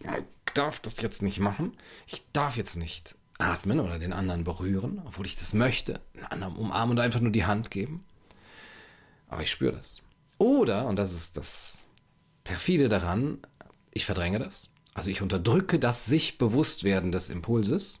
[0.53, 1.75] darf das jetzt nicht machen.
[2.07, 5.99] Ich darf jetzt nicht atmen oder den anderen berühren, obwohl ich das möchte.
[6.13, 8.05] Den anderen umarmen und einfach nur die Hand geben.
[9.27, 10.01] Aber ich spüre das.
[10.37, 11.87] Oder, und das ist das
[12.43, 13.39] perfide daran,
[13.91, 14.69] ich verdränge das.
[14.93, 17.99] Also ich unterdrücke das sich Bewusstwerden des Impulses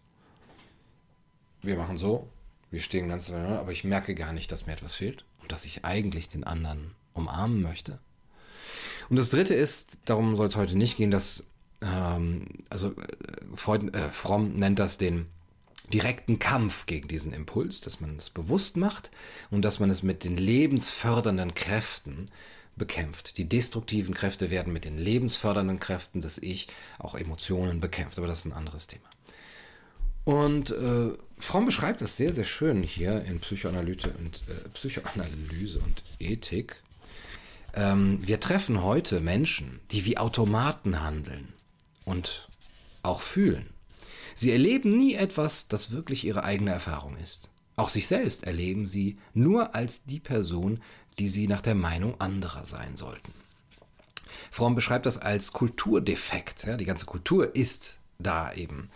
[1.65, 2.27] wir machen so,
[2.71, 5.65] wir stehen ganz miteinander, aber ich merke gar nicht, dass mir etwas fehlt und dass
[5.65, 7.99] ich eigentlich den anderen umarmen möchte.
[9.09, 11.45] Und das dritte ist, darum soll es heute nicht gehen, dass,
[11.81, 15.27] ähm, also äh, Freud, äh, Fromm nennt das den
[15.93, 19.11] direkten Kampf gegen diesen Impuls, dass man es bewusst macht
[19.51, 22.31] und dass man es mit den lebensfördernden Kräften
[22.75, 23.37] bekämpft.
[23.37, 28.39] Die destruktiven Kräfte werden mit den lebensfördernden Kräften des Ich, auch Emotionen bekämpft, aber das
[28.39, 29.09] ist ein anderes Thema.
[30.23, 36.03] Und äh, Fromm beschreibt das sehr, sehr schön hier in Psychoanalyse und, äh, Psychoanalyse und
[36.19, 36.81] Ethik.
[37.73, 41.53] Ähm, wir treffen heute Menschen, die wie Automaten handeln
[42.05, 42.47] und
[43.03, 43.69] auch fühlen.
[44.33, 47.49] Sie erleben nie etwas, das wirklich ihre eigene Erfahrung ist.
[47.75, 50.79] Auch sich selbst erleben sie nur als die Person,
[51.19, 53.33] die sie nach der Meinung anderer sein sollten.
[54.51, 56.65] Fromm beschreibt das als Kulturdefekt.
[56.65, 58.89] Ja, die ganze Kultur ist da eben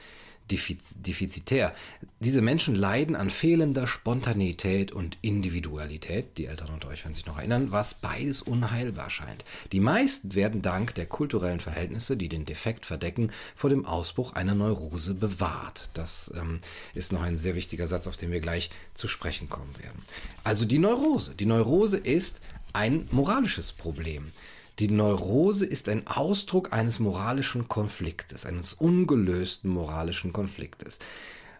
[0.49, 1.73] defizitär.
[2.19, 7.37] Diese Menschen leiden an fehlender Spontaneität und Individualität, die Eltern unter euch werden sich noch
[7.37, 9.45] erinnern, was beides unheilbar scheint.
[9.71, 14.55] Die meisten werden dank der kulturellen Verhältnisse, die den Defekt verdecken, vor dem Ausbruch einer
[14.55, 15.89] Neurose bewahrt.
[15.93, 16.59] Das ähm,
[16.93, 20.03] ist noch ein sehr wichtiger Satz, auf den wir gleich zu sprechen kommen werden.
[20.43, 21.35] Also die Neurose.
[21.35, 22.41] Die Neurose ist
[22.73, 24.31] ein moralisches Problem.
[24.79, 30.99] Die Neurose ist ein Ausdruck eines moralischen Konfliktes, eines ungelösten moralischen Konfliktes.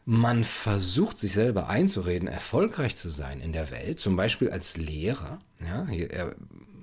[0.05, 5.39] Man versucht sich selber einzureden, erfolgreich zu sein in der Welt, zum Beispiel als Lehrer.
[5.59, 6.33] Ja, er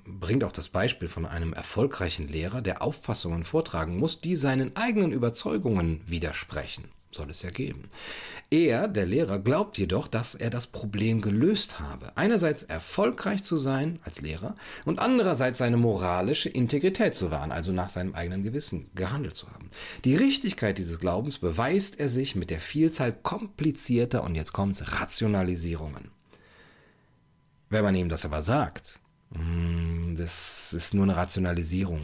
[0.05, 5.11] bringt auch das Beispiel von einem erfolgreichen Lehrer, der Auffassungen vortragen muss, die seinen eigenen
[5.11, 6.85] Überzeugungen widersprechen
[7.17, 7.89] soll es ja geben.
[8.49, 12.15] Er, der Lehrer, glaubt jedoch, dass er das Problem gelöst habe.
[12.15, 17.89] Einerseits erfolgreich zu sein als Lehrer und andererseits seine moralische Integrität zu wahren, also nach
[17.89, 19.69] seinem eigenen Gewissen gehandelt zu haben.
[20.05, 26.11] Die Richtigkeit dieses Glaubens beweist er sich mit der Vielzahl komplizierter und jetzt kommt's Rationalisierungen.
[27.69, 29.01] Wenn man ihm das aber sagt,
[29.33, 32.01] hm, das ist nur eine Rationalisierung.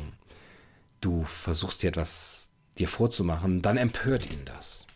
[0.99, 4.87] Du versuchst dir etwas dir vorzumachen, dann empört ihn das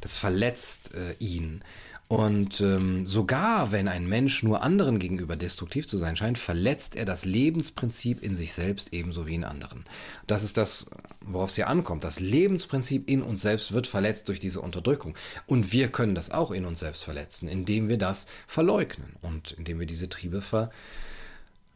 [0.00, 1.62] das verletzt äh, ihn.
[2.08, 7.04] Und ähm, sogar wenn ein Mensch nur anderen gegenüber destruktiv zu sein scheint, verletzt er
[7.04, 9.84] das Lebensprinzip in sich selbst ebenso wie in anderen.
[10.26, 10.86] Das ist das,
[11.20, 12.04] worauf es hier ankommt.
[12.04, 15.14] Das Lebensprinzip in uns selbst wird verletzt durch diese Unterdrückung.
[15.46, 19.78] Und wir können das auch in uns selbst verletzen, indem wir das verleugnen und indem
[19.78, 20.70] wir diese Triebe ver,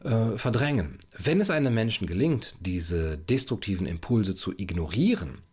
[0.03, 0.97] äh, verdrängen.
[1.15, 5.43] Wenn es einem Menschen gelingt, diese destruktiven Impulse zu ignorieren,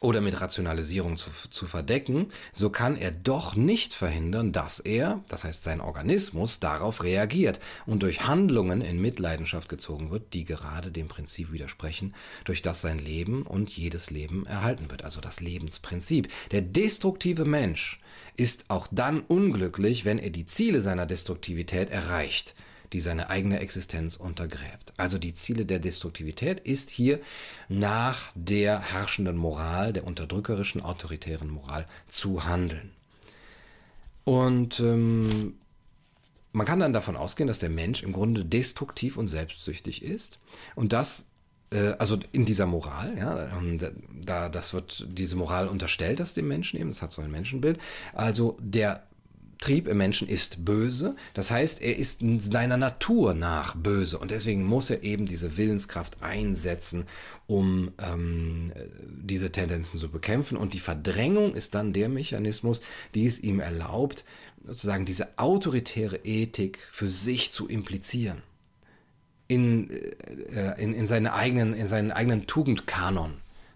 [0.00, 5.44] oder mit Rationalisierung zu, zu verdecken, so kann er doch nicht verhindern, dass er, das
[5.44, 11.08] heißt sein Organismus, darauf reagiert und durch Handlungen in Mitleidenschaft gezogen wird, die gerade dem
[11.08, 16.28] Prinzip widersprechen, durch das sein Leben und jedes Leben erhalten wird, also das Lebensprinzip.
[16.50, 18.00] Der destruktive Mensch
[18.36, 22.54] ist auch dann unglücklich, wenn er die Ziele seiner Destruktivität erreicht
[22.96, 24.94] die seine eigene Existenz untergräbt.
[24.96, 27.20] Also die Ziele der Destruktivität ist hier
[27.68, 32.92] nach der herrschenden Moral, der unterdrückerischen, autoritären Moral zu handeln.
[34.24, 35.56] Und ähm,
[36.52, 40.38] man kann dann davon ausgehen, dass der Mensch im Grunde destruktiv und selbstsüchtig ist
[40.74, 41.26] und das
[41.70, 43.50] äh, also in dieser Moral, ja,
[44.24, 47.78] da das wird diese Moral unterstellt, dass dem Menschen eben, das hat so ein Menschenbild.
[48.14, 49.02] Also der
[49.58, 51.16] Trieb im Menschen ist böse.
[51.34, 55.56] Das heißt, er ist in seiner Natur nach böse und deswegen muss er eben diese
[55.56, 57.06] Willenskraft einsetzen,
[57.46, 58.72] um ähm,
[59.08, 60.56] diese Tendenzen zu bekämpfen.
[60.56, 62.80] Und die Verdrängung ist dann der Mechanismus,
[63.14, 64.24] die es ihm erlaubt,
[64.64, 68.42] sozusagen diese autoritäre Ethik für sich zu implizieren.
[69.48, 73.34] In, äh, in, in, seine eigenen, in seinen eigenen Tugendkanon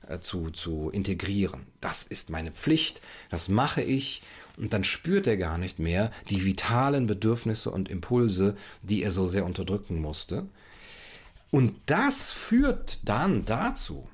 [0.08, 1.60] äh, zu, zu integrieren.
[1.80, 4.22] Das ist meine Pflicht, das mache ich
[4.56, 9.26] und dann spürt er gar nicht mehr die vitalen Bedürfnisse und Impulse, die er so
[9.26, 10.46] sehr unterdrücken musste.
[11.50, 14.08] Und das führt dann dazu,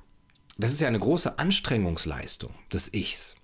[0.58, 3.36] das ist ja eine große Anstrengungsleistung des Ichs.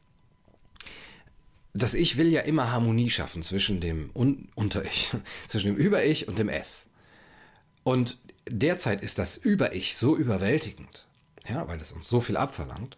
[1.75, 5.11] Das Ich will ja immer Harmonie schaffen zwischen dem Un Unter-Ich,
[5.49, 6.91] zwischen dem Über-Ich und dem Es.
[7.83, 11.07] Und derzeit ist das Über-Ich so überwältigend,
[11.49, 12.97] ja, weil es uns so viel abverlangt,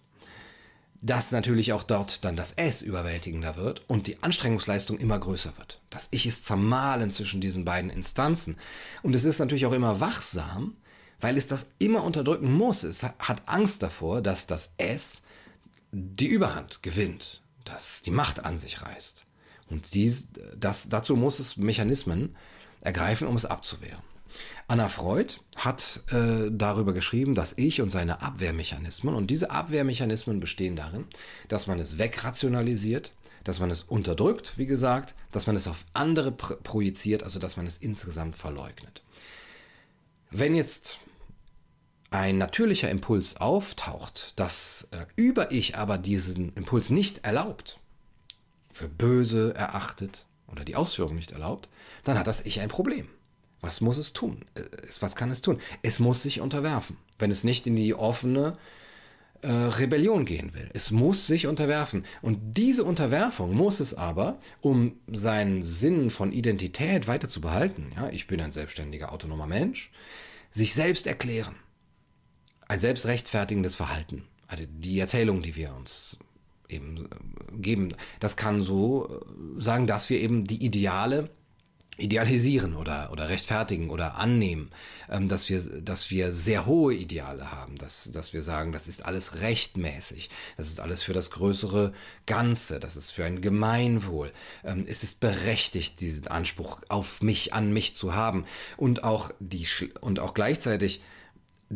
[1.04, 5.78] dass natürlich auch dort dann das S überwältigender wird und die Anstrengungsleistung immer größer wird.
[5.90, 8.56] Das Ich ist zermahlen zwischen diesen beiden Instanzen.
[9.02, 10.78] Und es ist natürlich auch immer wachsam,
[11.20, 12.84] weil es das immer unterdrücken muss.
[12.84, 15.20] Es hat Angst davor, dass das S
[15.92, 19.26] die Überhand gewinnt, dass die Macht an sich reißt.
[19.68, 22.34] Und dies, das, dazu muss es Mechanismen
[22.80, 24.13] ergreifen, um es abzuwehren.
[24.66, 30.74] Anna Freud hat äh, darüber geschrieben, dass Ich und seine Abwehrmechanismen, und diese Abwehrmechanismen bestehen
[30.74, 31.04] darin,
[31.48, 33.12] dass man es wegrationalisiert,
[33.44, 37.66] dass man es unterdrückt, wie gesagt, dass man es auf andere projiziert, also dass man
[37.66, 39.02] es insgesamt verleugnet.
[40.30, 40.98] Wenn jetzt
[42.10, 47.78] ein natürlicher Impuls auftaucht, das äh, Über-Ich aber diesen Impuls nicht erlaubt,
[48.72, 51.68] für böse erachtet oder die Ausführung nicht erlaubt,
[52.02, 53.08] dann hat das Ich ein Problem.
[53.64, 54.44] Was muss es tun?
[55.00, 55.58] Was kann es tun?
[55.82, 58.58] Es muss sich unterwerfen, wenn es nicht in die offene
[59.40, 60.68] äh, Rebellion gehen will.
[60.74, 62.04] Es muss sich unterwerfen.
[62.20, 68.10] Und diese Unterwerfung muss es aber, um seinen Sinn von Identität weiter zu behalten, ja,
[68.10, 69.90] ich bin ein selbstständiger, autonomer Mensch,
[70.50, 71.54] sich selbst erklären.
[72.68, 74.24] Ein selbstrechtfertigendes Verhalten.
[74.46, 76.18] Also die Erzählung, die wir uns
[76.68, 77.08] eben äh,
[77.56, 81.30] geben, das kann so äh, sagen, dass wir eben die Ideale
[81.96, 84.70] idealisieren oder, oder rechtfertigen oder annehmen,
[85.08, 89.04] ähm, dass, wir, dass wir sehr hohe Ideale haben, dass, dass wir sagen, das ist
[89.04, 91.92] alles rechtmäßig, das ist alles für das größere
[92.26, 94.32] Ganze, das ist für ein Gemeinwohl.
[94.64, 98.44] Ähm, es ist berechtigt, diesen Anspruch auf mich, an mich zu haben
[98.76, 99.66] und auch, die,
[100.00, 101.00] und auch gleichzeitig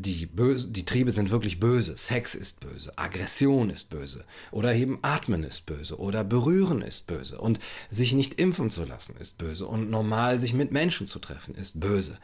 [0.01, 1.97] die, böse, die Triebe sind wirklich böse.
[1.97, 7.39] Sex ist böse, Aggression ist böse oder eben Atmen ist böse oder Berühren ist böse
[7.39, 7.59] und
[7.91, 11.81] sich nicht impfen zu lassen ist böse und normal sich mit Menschen zu treffen ist
[11.81, 12.19] böse.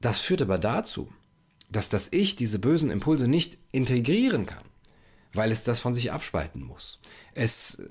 [0.00, 1.12] Das führt aber dazu,
[1.70, 4.64] dass das Ich diese bösen Impulse nicht integrieren kann,
[5.32, 7.00] weil es das von sich abspalten muss.
[7.34, 7.84] Es äh,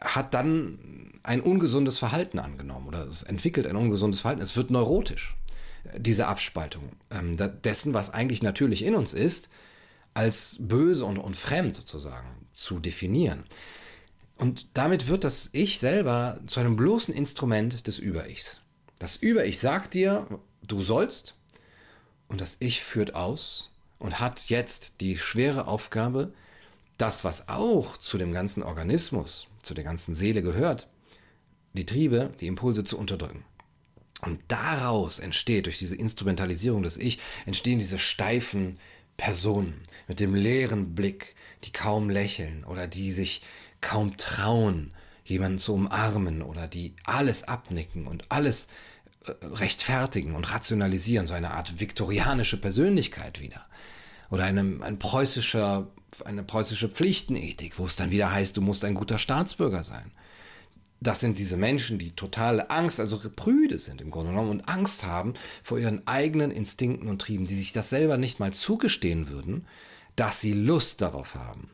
[0.00, 4.42] hat dann ein ungesundes Verhalten angenommen oder es entwickelt ein ungesundes Verhalten.
[4.42, 5.36] Es wird neurotisch
[5.96, 9.48] diese Abspaltung ähm, dessen, was eigentlich natürlich in uns ist,
[10.14, 13.44] als böse und, und fremd sozusagen zu definieren.
[14.36, 18.60] Und damit wird das Ich selber zu einem bloßen Instrument des Über-Ichs.
[18.98, 20.26] Das Über-Ich sagt dir,
[20.62, 21.36] du sollst,
[22.28, 26.32] und das Ich führt aus und hat jetzt die schwere Aufgabe,
[26.98, 30.88] das, was auch zu dem ganzen Organismus, zu der ganzen Seele gehört,
[31.74, 33.44] die Triebe, die Impulse zu unterdrücken.
[34.24, 38.78] Und daraus entsteht, durch diese Instrumentalisierung des Ich, entstehen diese steifen
[39.16, 43.42] Personen mit dem leeren Blick, die kaum lächeln oder die sich
[43.80, 44.92] kaum trauen,
[45.24, 48.68] jemanden zu umarmen oder die alles abnicken und alles
[49.26, 53.66] äh, rechtfertigen und rationalisieren, so eine Art viktorianische Persönlichkeit wieder.
[54.30, 55.88] Oder eine, ein preußischer,
[56.24, 60.12] eine preußische Pflichtenethik, wo es dann wieder heißt, du musst ein guter Staatsbürger sein
[61.02, 65.04] das sind diese Menschen, die totale Angst, also prüde sind im Grunde genommen und Angst
[65.04, 69.66] haben vor ihren eigenen Instinkten und Trieben, die sich das selber nicht mal zugestehen würden,
[70.14, 71.70] dass sie Lust darauf haben,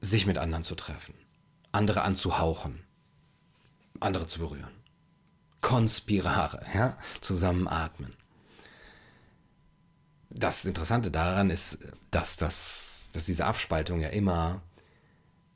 [0.00, 1.14] sich mit anderen zu treffen,
[1.70, 2.80] andere anzuhauchen,
[4.00, 4.74] andere zu berühren.
[5.60, 8.14] Konspirare, ja, zusammenatmen.
[10.30, 11.78] Das Interessante daran ist,
[12.10, 14.62] dass, das, dass diese Abspaltung ja immer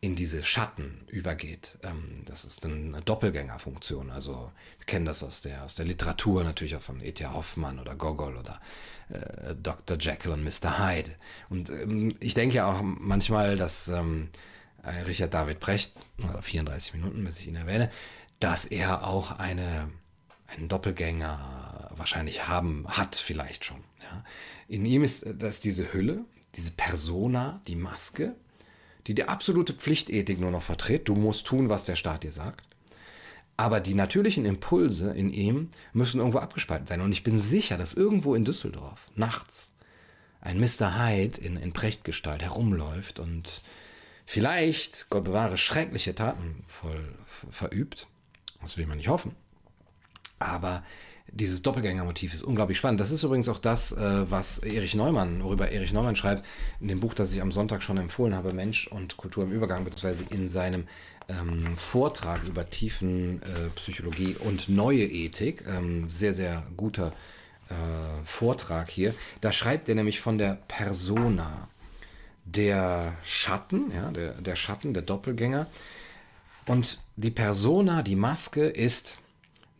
[0.01, 1.79] in diese Schatten übergeht.
[1.83, 4.11] Ähm, das ist eine Doppelgängerfunktion.
[4.11, 7.27] Also wir kennen das aus der, aus der Literatur natürlich auch von E.T.
[7.27, 8.61] Hoffmann oder Gogol oder
[9.11, 9.99] äh, Dr.
[9.99, 10.79] Jekyll und Mr.
[10.79, 11.11] Hyde.
[11.51, 14.31] Und ähm, ich denke ja auch manchmal, dass ähm,
[14.83, 16.07] äh, Richard David Brecht,
[16.41, 17.91] 34 Minuten, bis ich ihn erwähne,
[18.39, 19.91] dass er auch eine,
[20.47, 23.85] einen Doppelgänger wahrscheinlich haben, hat vielleicht schon.
[24.03, 24.25] Ja.
[24.67, 28.35] In ihm ist das diese Hülle, diese Persona, die Maske,
[29.11, 31.09] die die absolute Pflichtethik nur noch vertritt.
[31.09, 32.65] Du musst tun, was der Staat dir sagt.
[33.57, 37.01] Aber die natürlichen Impulse in ihm müssen irgendwo abgespalten sein.
[37.01, 39.73] Und ich bin sicher, dass irgendwo in Düsseldorf nachts
[40.41, 40.97] ein Mr.
[40.97, 43.63] Hyde in, in Prechtgestalt herumläuft und
[44.27, 47.17] vielleicht, Gott bewahre, schreckliche Taten voll
[47.51, 48.07] verübt.
[48.61, 49.35] Das will mal nicht hoffen.
[50.39, 50.85] Aber
[51.33, 53.01] dieses Doppelgängermotiv ist unglaublich spannend.
[53.01, 56.45] Das ist übrigens auch das, äh, was Erich Neumann, worüber Erich Neumann schreibt,
[56.81, 59.85] in dem Buch, das ich am Sonntag schon empfohlen habe, Mensch und Kultur im Übergang,
[59.85, 60.87] beziehungsweise in seinem
[61.29, 65.65] ähm, Vortrag über Tiefen äh, und neue Ethik.
[65.69, 67.13] Ähm, sehr, sehr guter
[67.69, 67.75] äh,
[68.25, 69.15] Vortrag hier.
[69.41, 71.69] Da schreibt er nämlich von der Persona,
[72.45, 75.67] der Schatten, ja, der, der Schatten, der Doppelgänger.
[76.67, 79.15] Und die Persona, die Maske ist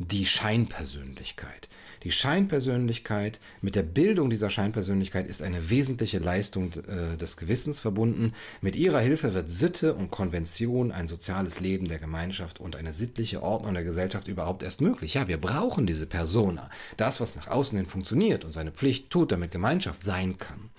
[0.01, 1.69] die Scheinpersönlichkeit.
[2.03, 8.33] Die Scheinpersönlichkeit, mit der Bildung dieser Scheinpersönlichkeit ist eine wesentliche Leistung äh, des Gewissens verbunden.
[8.63, 13.43] Mit ihrer Hilfe wird Sitte und Konvention, ein soziales Leben der Gemeinschaft und eine sittliche
[13.43, 15.15] Ordnung der Gesellschaft überhaupt erst möglich.
[15.15, 16.71] Ja, wir brauchen diese Persona.
[16.97, 20.71] Das, was nach außen hin funktioniert und seine Pflicht tut, damit Gemeinschaft sein kann.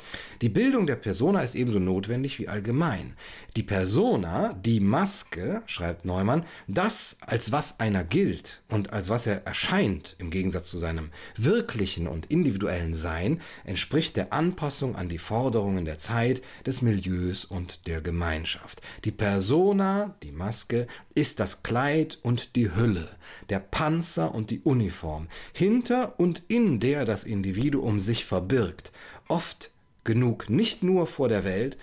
[0.41, 3.13] Die Bildung der Persona ist ebenso notwendig wie allgemein.
[3.55, 9.45] Die Persona, die Maske, schreibt Neumann, das, als was einer gilt und als was er
[9.45, 15.85] erscheint, im Gegensatz zu seinem wirklichen und individuellen Sein entspricht der Anpassung an die Forderungen
[15.85, 18.81] der Zeit, des Milieus und der Gemeinschaft.
[19.05, 23.07] Die Persona, die Maske, ist das Kleid und die Hülle,
[23.49, 28.91] der Panzer und die Uniform, hinter und in der das Individuum sich verbirgt,
[29.27, 29.71] oft
[30.03, 31.77] genug nicht nur vor der Welt,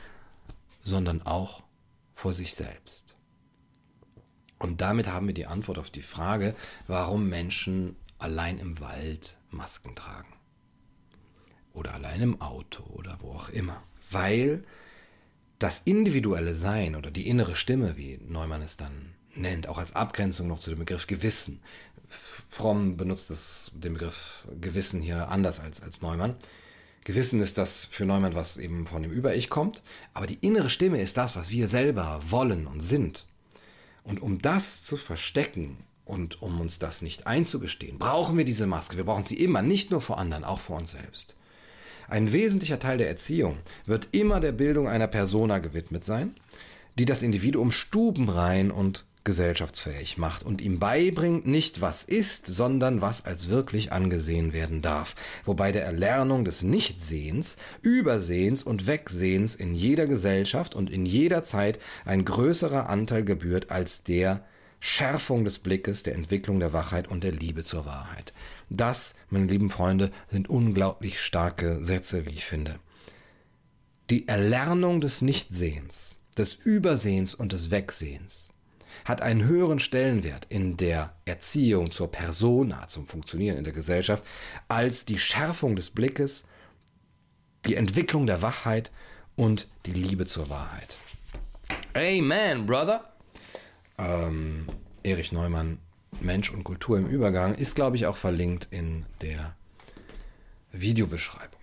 [0.82, 1.62] sondern auch
[2.14, 3.14] vor sich selbst.
[4.58, 6.54] Und damit haben wir die Antwort auf die Frage,
[6.88, 10.32] warum Menschen allein im Wald Masken tragen.
[11.72, 13.82] Oder allein im Auto oder wo auch immer.
[14.10, 14.62] Weil
[15.58, 20.48] das individuelle Sein oder die innere Stimme, wie Neumann es dann nennt, auch als Abgrenzung
[20.48, 21.60] noch zu dem Begriff Gewissen.
[22.08, 26.36] Fromm benutzt es, den Begriff Gewissen hier anders als, als Neumann.
[27.04, 29.82] Gewissen ist das für Neumann, was eben von dem Über-Ich kommt,
[30.14, 33.26] aber die innere Stimme ist das, was wir selber wollen und sind.
[34.04, 35.78] Und um das zu verstecken
[36.08, 38.96] und um uns das nicht einzugestehen, brauchen wir diese Maske.
[38.96, 41.36] Wir brauchen sie immer, nicht nur vor anderen, auch vor uns selbst.
[42.08, 46.34] Ein wesentlicher Teil der Erziehung wird immer der Bildung einer Persona gewidmet sein,
[46.98, 53.26] die das Individuum stubenrein und gesellschaftsfähig macht und ihm beibringt, nicht was ist, sondern was
[53.26, 60.06] als wirklich angesehen werden darf, wobei der Erlernung des Nichtsehens, Übersehens und Wegsehens in jeder
[60.06, 64.42] Gesellschaft und in jeder Zeit ein größerer Anteil gebührt als der
[64.80, 68.32] Schärfung des Blickes, der Entwicklung der Wachheit und der Liebe zur Wahrheit.
[68.70, 72.78] Das, meine lieben Freunde, sind unglaublich starke Sätze, wie ich finde.
[74.10, 78.48] Die Erlernung des Nichtsehens, des Übersehens und des Wegsehens
[79.04, 84.24] hat einen höheren Stellenwert in der Erziehung zur Persona, zum Funktionieren in der Gesellschaft,
[84.68, 86.44] als die Schärfung des Blickes,
[87.64, 88.90] die Entwicklung der Wachheit
[89.36, 90.98] und die Liebe zur Wahrheit.
[91.94, 93.17] Amen, Brother!
[93.98, 94.66] Ähm,
[95.02, 95.78] Erich Neumann,
[96.20, 99.54] Mensch und Kultur im Übergang, ist, glaube ich, auch verlinkt in der
[100.72, 101.60] Videobeschreibung.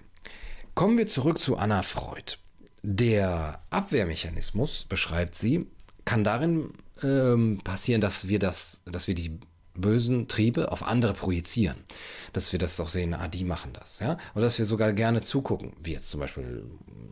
[0.74, 2.38] Kommen wir zurück zu Anna Freud.
[2.84, 5.67] Der Abwehrmechanismus, beschreibt sie,
[6.04, 9.39] kann darin ähm, passieren, dass wir das, dass wir die
[9.76, 11.78] bösen Triebe auf andere projizieren.
[12.34, 14.18] Dass wir das auch sehen, ah, die machen das, ja.
[14.34, 16.64] Und dass wir sogar gerne zugucken, wie jetzt zum Beispiel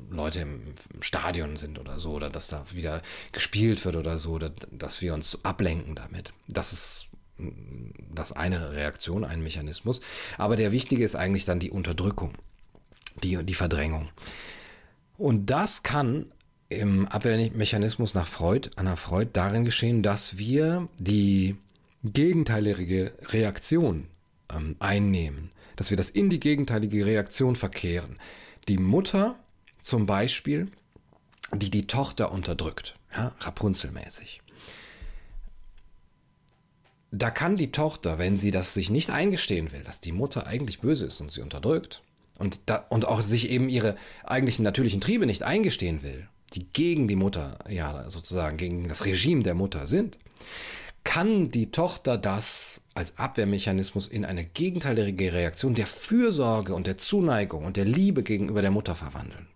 [0.09, 0.61] Leute im,
[0.93, 5.01] im Stadion sind oder so, oder dass da wieder gespielt wird oder so, oder dass
[5.01, 6.33] wir uns ablenken damit.
[6.47, 10.01] Das ist mm, das eine Reaktion, ein Mechanismus.
[10.37, 12.33] Aber der wichtige ist eigentlich dann die Unterdrückung,
[13.23, 14.09] die, die Verdrängung.
[15.17, 16.31] Und das kann
[16.69, 21.55] im Abwehrmechanismus nach Freud, Anna Freud, darin geschehen, dass wir die
[22.03, 24.07] gegenteilige Reaktion
[24.53, 28.17] ähm, einnehmen, dass wir das in die gegenteilige Reaktion verkehren.
[28.67, 29.39] Die Mutter
[29.81, 30.69] zum Beispiel,
[31.53, 34.41] die die Tochter unterdrückt, ja, Rapunzelmäßig.
[37.11, 40.79] Da kann die Tochter, wenn sie das sich nicht eingestehen will, dass die Mutter eigentlich
[40.79, 42.01] böse ist und sie unterdrückt
[42.39, 47.07] und, da, und auch sich eben ihre eigentlichen natürlichen Triebe nicht eingestehen will, die gegen
[47.07, 50.17] die Mutter, ja, sozusagen gegen das Regime der Mutter sind,
[51.03, 57.65] kann die Tochter das als Abwehrmechanismus in eine gegenteilige Reaktion der Fürsorge und der Zuneigung
[57.65, 59.47] und der Liebe gegenüber der Mutter verwandeln.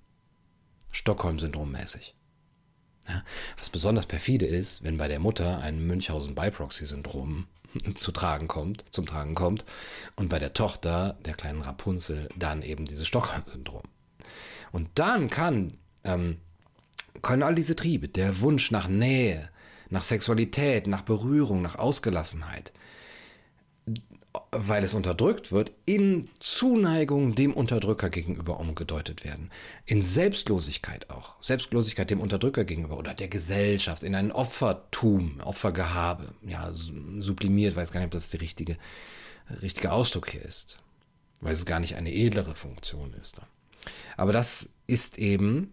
[0.91, 2.15] Stockholm-Syndrom mäßig.
[3.07, 3.23] Ja,
[3.57, 7.47] was besonders perfide ist, wenn bei der Mutter ein Münchhausen-Biproxy-Syndrom
[7.95, 9.63] zu tragen kommt, zum Tragen kommt
[10.15, 13.83] und bei der Tochter, der kleinen Rapunzel, dann eben dieses Stockholm-Syndrom.
[14.71, 16.37] Und dann kann, ähm,
[17.21, 19.49] können all diese Triebe, der Wunsch nach Nähe,
[19.89, 22.73] nach Sexualität, nach Berührung, nach Ausgelassenheit,
[24.51, 29.51] weil es unterdrückt wird, in Zuneigung dem Unterdrücker gegenüber umgedeutet werden.
[29.85, 31.41] In Selbstlosigkeit auch.
[31.41, 36.33] Selbstlosigkeit dem Unterdrücker gegenüber oder der Gesellschaft, in ein Opfertum, Opfergehabe.
[36.45, 38.77] Ja, sublimiert, weiß gar nicht, ob das der richtige,
[39.61, 40.79] richtige Ausdruck hier ist.
[41.39, 43.41] Weil es gar nicht eine edlere Funktion ist.
[44.17, 45.71] Aber das ist eben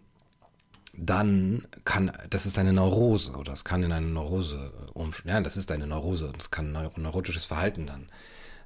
[0.97, 5.37] dann kann, das ist eine Neurose oder es kann in eine Neurose umschlagen.
[5.37, 6.31] Ja, das ist eine Neurose.
[6.35, 8.07] Das kann neurotisches Verhalten dann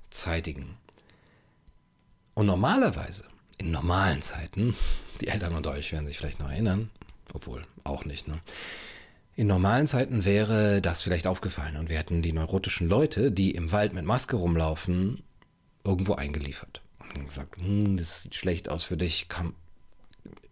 [0.10, 0.78] zeitigen.
[2.34, 3.26] Und normalerweise,
[3.58, 4.76] in normalen Zeiten,
[5.22, 6.90] die Eltern unter euch werden sich vielleicht noch erinnern,
[7.34, 8.40] obwohl auch nicht, ne?
[9.36, 13.72] In normalen Zeiten wäre das vielleicht aufgefallen und wir hätten die neurotischen Leute, die im
[13.72, 15.24] Wald mit Maske rumlaufen,
[15.86, 16.82] irgendwo eingeliefert.
[17.16, 19.56] Und gesagt, hm, das sieht schlecht aus für dich, komm,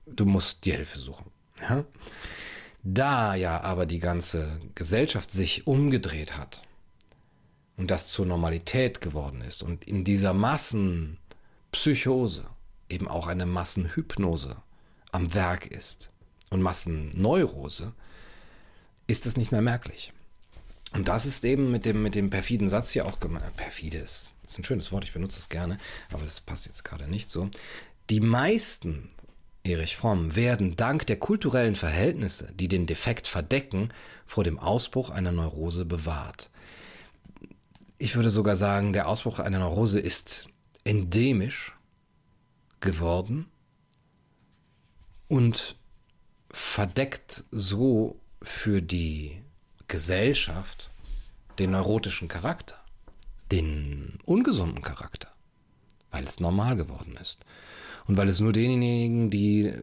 [0.05, 1.26] du musst die Hilfe suchen.
[1.61, 1.85] Ja?
[2.83, 6.61] Da ja aber die ganze Gesellschaft sich umgedreht hat
[7.75, 12.45] und das zur Normalität geworden ist und in dieser Massenpsychose
[12.89, 14.57] eben auch eine Massenhypnose
[15.11, 16.09] am Werk ist
[16.49, 17.93] und Massenneurose,
[19.07, 20.13] ist es nicht mehr merklich.
[20.93, 23.55] Und das ist eben mit dem, mit dem perfiden Satz hier auch gemeint.
[23.57, 25.77] Perfides ist ein schönes Wort, ich benutze es gerne,
[26.11, 27.49] aber das passt jetzt gerade nicht so.
[28.09, 29.09] Die meisten
[29.67, 33.89] Erich Fromm, werden dank der kulturellen Verhältnisse, die den Defekt verdecken,
[34.25, 36.49] vor dem Ausbruch einer Neurose bewahrt.
[37.97, 40.47] Ich würde sogar sagen, der Ausbruch einer Neurose ist
[40.83, 41.75] endemisch
[42.79, 43.47] geworden
[45.27, 45.75] und
[46.51, 49.41] verdeckt so für die
[49.87, 50.91] Gesellschaft
[51.59, 52.75] den neurotischen Charakter,
[53.51, 55.29] den ungesunden Charakter,
[56.11, 57.45] weil es normal geworden ist.
[58.07, 59.73] Und weil es nur denjenigen, die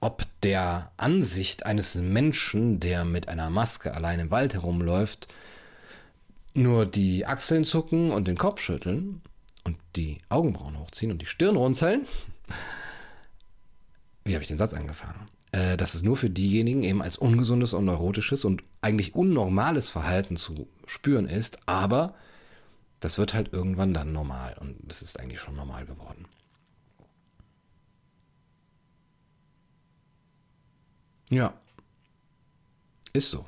[0.00, 5.28] ob der Ansicht eines Menschen, der mit einer Maske allein im Wald herumläuft,
[6.52, 9.22] nur die Achseln zucken und den Kopf schütteln
[9.64, 12.06] und die Augenbrauen hochziehen und die Stirn runzeln.
[14.24, 15.26] Wie habe ich den Satz angefangen?
[15.52, 20.36] Äh, dass es nur für diejenigen eben als ungesundes und neurotisches und eigentlich unnormales Verhalten
[20.36, 22.14] zu spüren ist, aber
[23.00, 26.26] das wird halt irgendwann dann normal und das ist eigentlich schon normal geworden.
[31.34, 31.52] Ja.
[33.12, 33.44] Ist so.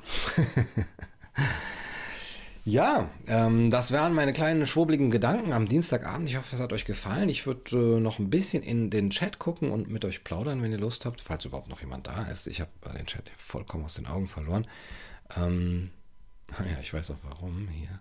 [2.65, 6.27] ja, ähm, das wären meine kleinen schwurbeligen Gedanken am Dienstagabend.
[6.27, 7.29] Ich hoffe, es hat euch gefallen.
[7.29, 10.71] Ich würde äh, noch ein bisschen in den Chat gucken und mit euch plaudern, wenn
[10.71, 12.47] ihr Lust habt, falls überhaupt noch jemand da ist.
[12.47, 14.67] Ich habe äh, den Chat vollkommen aus den Augen verloren.
[15.37, 15.91] Ähm,
[16.59, 17.69] ja, ich weiß auch warum.
[17.69, 17.99] Hier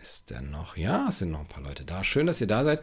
[0.00, 0.76] ist der noch.
[0.76, 2.04] Ja, es sind noch ein paar Leute da.
[2.04, 2.82] Schön, dass ihr da seid.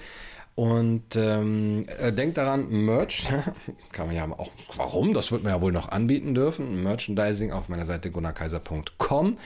[0.56, 3.28] Und ähm, äh, denkt daran, Merch,
[3.92, 5.14] kann man ja auch, warum?
[5.14, 6.82] Das wird man ja wohl noch anbieten dürfen.
[6.82, 9.38] Merchandising auf meiner Seite gunnarkaiser.com.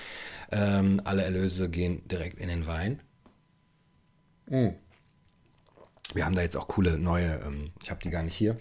[0.51, 3.01] Ähm, alle Erlöse gehen direkt in den Wein.
[4.47, 4.69] Mm.
[6.13, 8.57] Wir haben da jetzt auch coole neue, ähm, ich habe die gar nicht hier,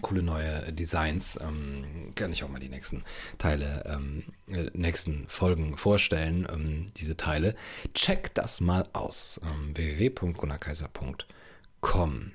[0.00, 1.38] coole neue Designs.
[1.42, 3.02] Ähm, kann ich auch mal die nächsten
[3.38, 7.54] Teile, ähm, äh, nächsten Folgen vorstellen, ähm, diese Teile.
[7.94, 9.40] Check das mal aus.
[9.44, 12.32] Ähm, www.gunnarkaiser.com.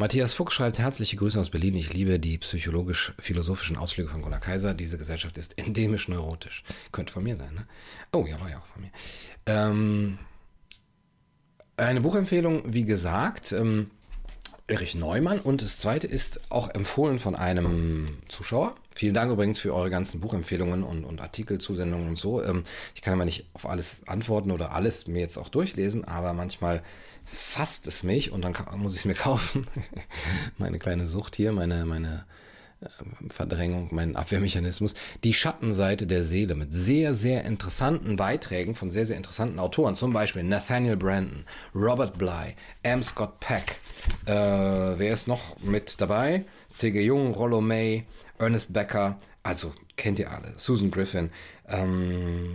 [0.00, 1.74] Matthias Fuchs schreibt herzliche Grüße aus Berlin.
[1.74, 4.72] Ich liebe die psychologisch-philosophischen Ausflüge von Gunnar Kaiser.
[4.72, 6.62] Diese Gesellschaft ist endemisch neurotisch.
[6.92, 7.66] Könnte von mir sein, ne?
[8.12, 8.92] Oh, ja, war ja auch von mir.
[9.46, 10.18] Ähm,
[11.76, 13.90] eine Buchempfehlung, wie gesagt, ähm,
[14.68, 15.40] Erich Neumann.
[15.40, 18.74] Und das zweite ist auch empfohlen von einem Zuschauer.
[18.94, 22.42] Vielen Dank übrigens für eure ganzen Buchempfehlungen und, und Artikelzusendungen und so.
[22.42, 22.62] Ähm,
[22.94, 26.82] ich kann immer nicht auf alles antworten oder alles mir jetzt auch durchlesen, aber manchmal
[27.24, 29.66] fasst es mich und dann muss ich es mir kaufen.
[30.58, 32.24] meine kleine Sucht hier, meine, meine
[33.30, 39.16] Verdrängung, mein Abwehrmechanismus, die Schattenseite der Seele mit sehr, sehr interessanten Beiträgen von sehr, sehr
[39.16, 42.54] interessanten Autoren, zum Beispiel Nathaniel Brandon, Robert Bly,
[42.84, 43.02] M.
[43.02, 43.80] Scott Peck.
[44.26, 46.44] Äh, wer ist noch mit dabei?
[46.68, 47.02] C.G.
[47.02, 48.04] Jung, Rollo May,
[48.38, 51.30] Ernest Becker, also kennt ihr alle, Susan Griffin,
[51.66, 52.54] ähm,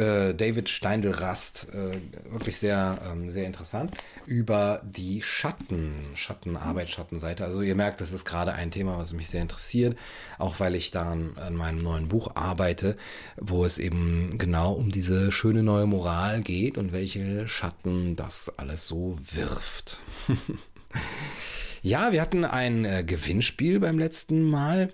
[0.00, 3.92] äh, David Steindl-Rast, äh, wirklich sehr, ähm, sehr interessant,
[4.26, 7.44] über die Schatten, Schattenarbeit, Schattenseite.
[7.44, 9.98] Also ihr merkt, das ist gerade ein Thema, was mich sehr interessiert,
[10.38, 12.96] auch weil ich da an, an meinem neuen Buch arbeite,
[13.36, 18.86] wo es eben genau um diese schöne neue Moral geht und welche Schatten das alles
[18.86, 20.00] so wirft.
[21.82, 24.90] ja, wir hatten ein äh, Gewinnspiel beim letzten Mal.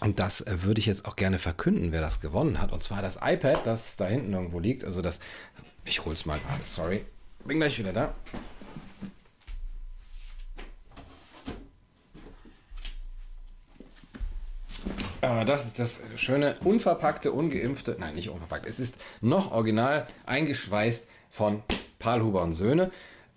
[0.00, 2.72] Und das äh, würde ich jetzt auch gerne verkünden, wer das gewonnen hat.
[2.72, 4.84] Und zwar das iPad, das da hinten irgendwo liegt.
[4.84, 5.20] Also das,
[5.84, 7.04] ich hol's mal gerade, sorry.
[7.44, 8.14] Bin gleich wieder da.
[15.22, 18.66] Ah, das ist das schöne, unverpackte, ungeimpfte, nein, nicht unverpackt.
[18.66, 21.62] Es ist noch original eingeschweißt von
[21.98, 22.90] Paul Huber und Söhne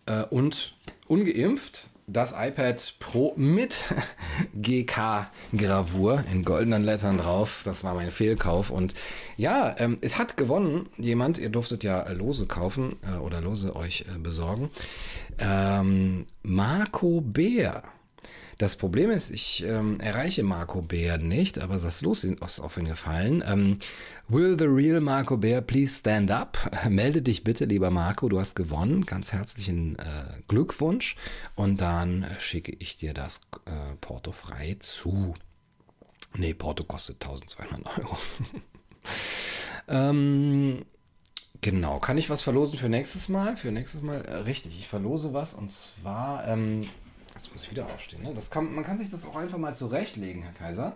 [0.05, 3.84] äh, und ungeimpft das iPad Pro mit
[4.56, 7.62] GK-Gravur in goldenen Lettern drauf.
[7.66, 8.70] Das war mein Fehlkauf.
[8.70, 8.93] Und
[9.38, 11.38] ja, ähm, es hat gewonnen jemand.
[11.38, 14.70] Ihr durftet ja Lose kaufen äh, oder Lose euch äh, besorgen.
[15.39, 17.84] Ähm, Marco Bär
[18.58, 22.86] das Problem ist, ich ähm, erreiche Marco Bär nicht, aber das Los ist auf ihn
[22.86, 23.43] gefallen.
[23.47, 23.78] Ähm,
[24.30, 26.58] Will the real Marco Bär please stand up?
[26.89, 29.06] Melde dich bitte, lieber Marco, du hast gewonnen.
[29.06, 31.16] Ganz herzlichen äh, Glückwunsch.
[31.56, 35.34] Und dann äh, schicke ich dir das äh, Porto frei zu.
[36.36, 38.18] Nee, Porto kostet 1200 Euro.
[39.88, 40.86] ähm,
[41.64, 43.56] Genau, kann ich was verlosen für nächstes Mal?
[43.56, 46.86] Für nächstes Mal, äh, richtig, ich verlose was und zwar ähm,
[47.44, 48.24] Jetzt muss ich wieder aufstehen.
[48.24, 48.32] Ne?
[48.34, 50.96] Das kann, man kann sich das auch einfach mal zurechtlegen, Herr Kaiser.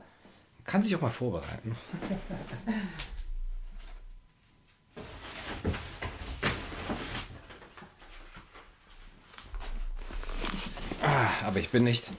[0.60, 1.76] Man kann sich auch mal vorbereiten.
[11.02, 12.12] ah, aber ich bin nicht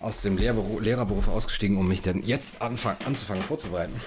[0.00, 4.00] aus dem Lehrberuf, Lehrerberuf ausgestiegen, um mich denn jetzt anfang, anzufangen vorzubereiten.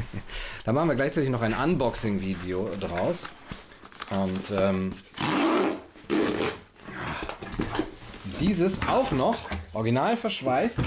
[0.64, 3.28] da machen wir gleichzeitig noch ein Unboxing-Video draus.
[4.10, 4.94] Und ähm,
[8.40, 9.36] Dieses auch noch
[9.72, 10.80] original verschweißt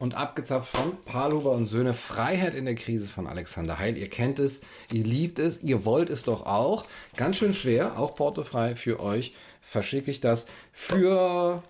[0.00, 1.94] und abgezapft von Paluber und Söhne.
[1.94, 3.96] Freiheit in der Krise von Alexander Heil.
[3.96, 6.86] Ihr kennt es, ihr liebt es, ihr wollt es doch auch.
[7.16, 9.32] Ganz schön schwer, auch portofrei für euch.
[9.62, 11.62] Verschicke ich das für,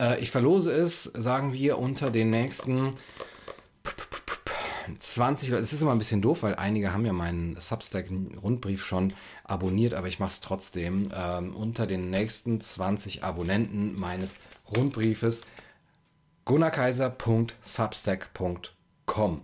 [0.00, 2.94] äh, ich verlose es, sagen wir, unter den nächsten
[4.98, 5.62] 20 Leute.
[5.62, 9.12] Es ist immer ein bisschen doof, weil einige haben ja meinen Substack-Rundbrief schon
[9.44, 11.10] abonniert, aber ich mache es trotzdem.
[11.14, 14.38] Ähm, unter den nächsten 20 Abonnenten meines
[14.76, 15.42] Rundbriefes
[16.44, 19.40] gunnarkaiser.substack.com.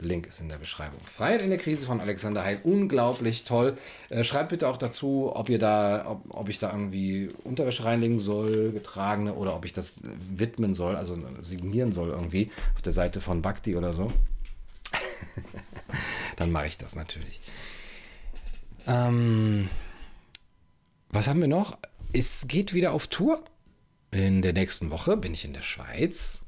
[0.00, 1.00] Link ist in der Beschreibung.
[1.00, 3.76] Freiheit in der Krise von Alexander Heil, unglaublich toll.
[4.10, 8.20] Äh, schreibt bitte auch dazu, ob ihr da, ob, ob, ich da irgendwie Unterwäsche reinlegen
[8.20, 13.20] soll, getragene, oder ob ich das widmen soll, also signieren soll irgendwie auf der Seite
[13.20, 14.12] von Bhakti oder so.
[16.36, 17.40] Dann mache ich das natürlich.
[18.86, 19.68] Ähm,
[21.10, 21.78] was haben wir noch?
[22.12, 23.44] Es geht wieder auf Tour.
[24.10, 26.44] In der nächsten Woche bin ich in der Schweiz.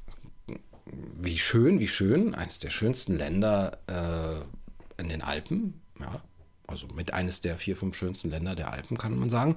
[0.85, 2.33] Wie schön, wie schön.
[2.33, 5.81] Eines der schönsten Länder äh, in den Alpen.
[5.99, 6.21] Ja,
[6.67, 9.55] also mit eines der vier, fünf schönsten Länder der Alpen, kann man sagen.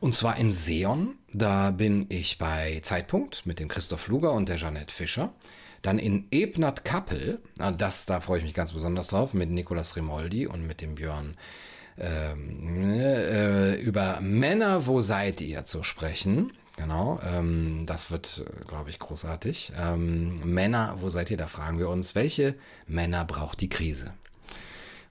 [0.00, 1.16] Und zwar in Seon.
[1.32, 5.32] Da bin ich bei Zeitpunkt mit dem Christoph Luger und der Jeanette Fischer.
[5.82, 7.40] Dann in Ebnat Kappel,
[7.76, 11.36] das, da freue ich mich ganz besonders drauf, mit Nicolas Rimoldi und mit dem Björn
[11.98, 16.52] ähm, äh, über Männer, wo seid ihr zu sprechen.
[16.76, 19.72] Genau, ähm, das wird, glaube ich, großartig.
[19.80, 21.36] Ähm, Männer, wo seid ihr?
[21.36, 22.54] Da fragen wir uns, welche
[22.86, 24.12] Männer braucht die Krise?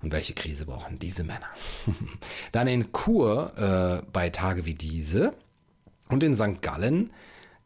[0.01, 1.47] Und welche Krise brauchen diese Männer?
[2.53, 5.33] Dann in Chur äh, bei Tage wie diese
[6.07, 6.61] und in St.
[6.61, 7.11] Gallen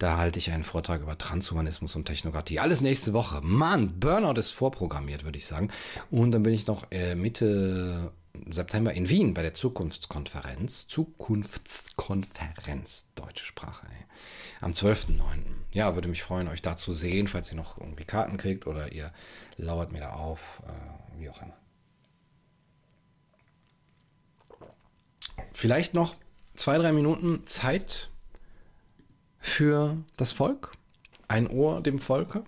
[0.02, 2.60] da halte ich einen Vortrag über Transhumanismus und Technokratie.
[2.60, 3.40] Alles nächste Woche.
[3.44, 5.70] Mann, Burnout ist vorprogrammiert, würde ich sagen.
[6.10, 8.12] Und dann bin ich noch äh, Mitte
[8.50, 10.88] September in Wien bei der Zukunftskonferenz.
[10.88, 13.86] Zukunftskonferenz, deutsche Sprache.
[13.86, 14.06] Ey.
[14.62, 15.20] Am 12.09.
[15.72, 18.92] Ja, würde mich freuen, euch da zu sehen, falls ihr noch irgendwie Karten kriegt oder
[18.92, 19.12] ihr
[19.58, 20.72] lauert mir da auf, äh,
[21.20, 21.58] wie auch immer.
[25.54, 26.16] Vielleicht noch
[26.56, 28.10] zwei, drei Minuten Zeit
[29.42, 30.72] für das Volk,
[31.28, 32.44] ein Ohr dem Volke.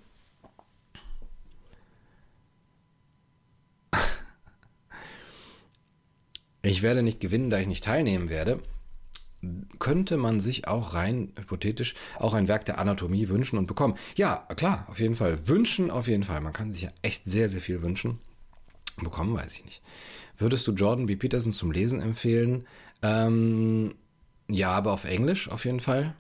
[6.65, 8.61] Ich werde nicht gewinnen, da ich nicht teilnehmen werde.
[9.77, 13.95] könnte man sich auch rein hypothetisch auch ein Werk der Anatomie wünschen und bekommen.
[14.15, 15.49] Ja, klar, auf jeden Fall.
[15.49, 16.39] Wünschen auf jeden Fall.
[16.39, 18.19] Man kann sich ja echt sehr, sehr viel wünschen.
[18.95, 19.81] Bekommen, weiß ich nicht.
[20.37, 21.17] Würdest du Jordan B.
[21.17, 22.65] Peterson zum Lesen empfehlen?
[23.01, 23.95] Ähm,
[24.47, 26.15] ja, aber auf Englisch auf jeden Fall.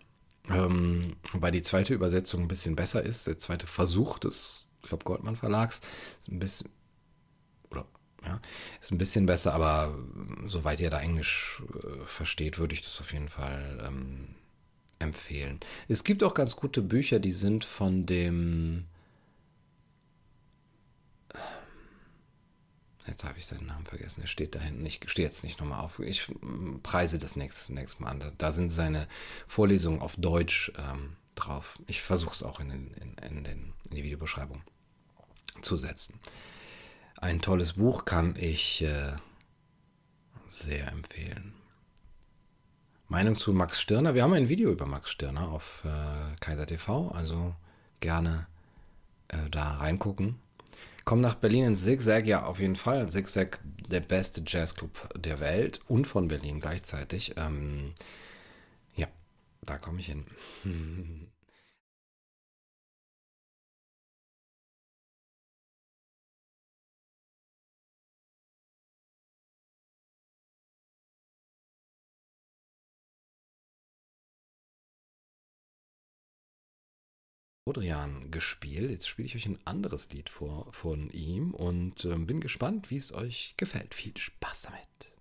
[0.49, 3.27] Ähm, wobei die zweite Übersetzung ein bisschen besser ist.
[3.27, 5.81] Der zweite Versuch des, ich glaube, Goldmann Verlags
[6.19, 6.69] ist ein bisschen,
[7.69, 7.85] oder,
[8.25, 8.41] ja,
[8.81, 9.97] ist ein bisschen besser, aber
[10.47, 14.35] soweit ihr da Englisch äh, versteht, würde ich das auf jeden Fall ähm,
[14.99, 15.59] empfehlen.
[15.87, 18.85] Es gibt auch ganz gute Bücher, die sind von dem
[23.07, 24.21] Jetzt habe ich seinen Namen vergessen.
[24.21, 24.85] Er steht da hinten.
[24.85, 25.99] Ich stehe jetzt nicht nochmal auf.
[25.99, 28.19] Ich mm, preise das nächste, nächste Mal an.
[28.19, 29.07] Da, da sind seine
[29.47, 31.79] Vorlesungen auf Deutsch ähm, drauf.
[31.87, 34.61] Ich versuche es auch in, den, in, in, den, in, die Videobeschreibung
[35.61, 36.19] zu setzen.
[37.19, 39.13] Ein tolles Buch kann ich äh,
[40.49, 41.53] sehr empfehlen.
[43.09, 44.15] Meinung zu Max Stirner.
[44.15, 47.53] Wir haben ein Video über Max Stirner auf äh, Kaiser TV, also
[47.99, 48.47] gerne
[49.27, 50.39] äh, da reingucken.
[51.05, 53.09] Komm nach Berlin ins Zigzag, ja, auf jeden Fall.
[53.09, 57.35] Zigzag, der beste Jazzclub der Welt und von Berlin gleichzeitig.
[57.37, 57.93] Ähm,
[58.95, 59.07] ja,
[59.61, 60.25] da komme ich hin.
[77.65, 78.91] Rodrian gespielt.
[78.91, 82.97] Jetzt spiele ich euch ein anderes Lied vor, von ihm und äh, bin gespannt, wie
[82.97, 83.93] es euch gefällt.
[83.93, 85.13] Viel Spaß damit.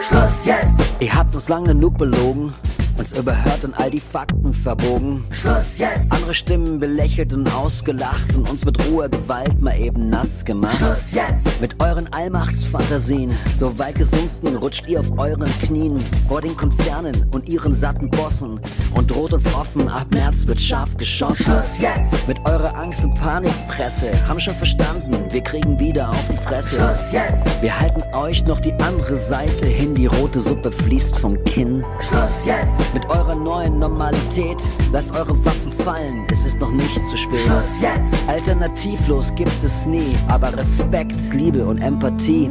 [0.00, 0.80] Schluss jetzt!
[1.00, 2.54] Ihr habt uns lang genug belogen
[2.98, 5.24] uns überhört und all die Fakten verbogen.
[5.30, 6.12] Schluss jetzt!
[6.12, 10.76] Andere Stimmen belächelt und ausgelacht und uns mit roher Gewalt mal eben nass gemacht.
[10.78, 11.60] Schluss jetzt!
[11.60, 17.48] Mit euren Allmachtsfantasien, so weit gesunken, rutscht ihr auf euren Knien vor den Konzernen und
[17.48, 18.60] ihren satten Bossen
[18.94, 21.44] und droht uns offen, ab März wird scharf geschossen.
[21.44, 22.14] Schluss jetzt!
[22.26, 26.76] Mit eurer Angst- und Panikpresse, haben schon verstanden, wir kriegen wieder auf die Fresse.
[26.76, 27.46] Schluss jetzt!
[27.60, 31.84] Wir halten euch noch die andere Seite hin, die rote Suppe fließt vom Kinn.
[32.00, 32.85] Schluss jetzt!
[32.94, 34.62] Mit eurer neuen Normalität,
[34.92, 37.40] lasst eure Waffen fallen, es ist noch nicht zu spät.
[37.40, 38.14] Schluss jetzt!
[38.26, 42.50] Alternativlos gibt es nie, aber Respekt, Liebe und Empathie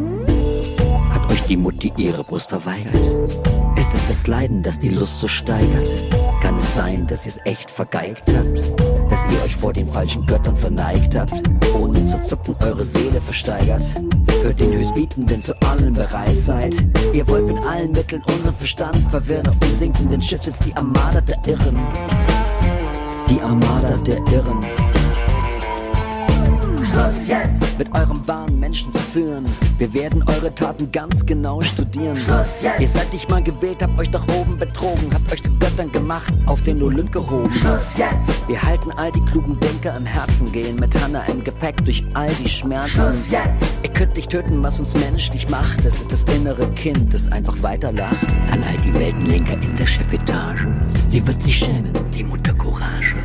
[1.11, 2.95] hat euch die Mutti ihre Brust verweigert.
[3.77, 5.89] Ist es das Leiden, das die Lust so steigert?
[6.41, 8.81] Kann es sein, dass ihr es echt vergeigt habt?
[9.09, 11.41] Dass ihr euch vor den falschen Göttern verneigt habt,
[11.73, 13.83] ohne zu zucken eure Seele versteigert?
[14.45, 16.75] Für den Höchstbietenden zu allen bereit seid?
[17.13, 19.47] Ihr wollt mit allen Mitteln unseren Verstand verwirren.
[19.47, 21.79] Auf dem sinkenden Schiff sitzt die Armada der Irren.
[23.27, 24.74] Die Armada der Irren.
[26.95, 27.61] Schluss jetzt!
[27.77, 29.45] Mit eurem wahren Menschen zu führen.
[29.77, 32.15] Wir werden eure Taten ganz genau studieren.
[32.15, 32.79] Schluss jetzt!
[32.79, 36.33] Ihr seid nicht mal gewählt, habt euch doch oben betrogen, habt euch zu Göttern gemacht,
[36.45, 37.51] auf den Olymp gehoben.
[37.51, 38.29] Schluss jetzt!
[38.47, 42.33] Wir halten all die klugen Denker im Herzen, gehen mit Hanna im Gepäck durch all
[42.35, 43.01] die Schmerzen.
[43.01, 43.63] Schluss jetzt!
[43.83, 45.83] Ihr könnt nicht töten, was uns menschlich macht.
[45.83, 48.25] Es ist das innere Kind, das einfach weiterlacht.
[48.53, 50.65] An all die Weltenlenker in der Chefetage.
[51.09, 53.15] Sie wird sich schämen, die Mutter Courage.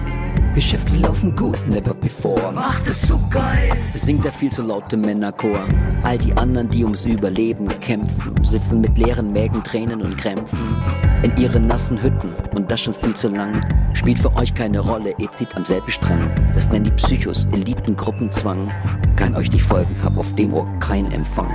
[0.55, 2.53] Geschäfte laufen gut, never before.
[2.53, 3.73] Macht es so geil!
[3.95, 5.65] Singt der viel zu laute Männerchor.
[6.03, 10.77] All die anderen, die ums Überleben kämpfen, sitzen mit leeren Mägen, Tränen und Krämpfen.
[11.23, 13.61] In ihren nassen Hütten und das schon viel zu lang.
[13.93, 16.31] Spielt für euch keine Rolle, ihr zieht am selben Strang.
[16.55, 18.71] Das nennen die Psychos, Elitengruppenzwang.
[19.17, 21.51] Kann euch nicht folgen, hab auf dem Ohr kein Empfang.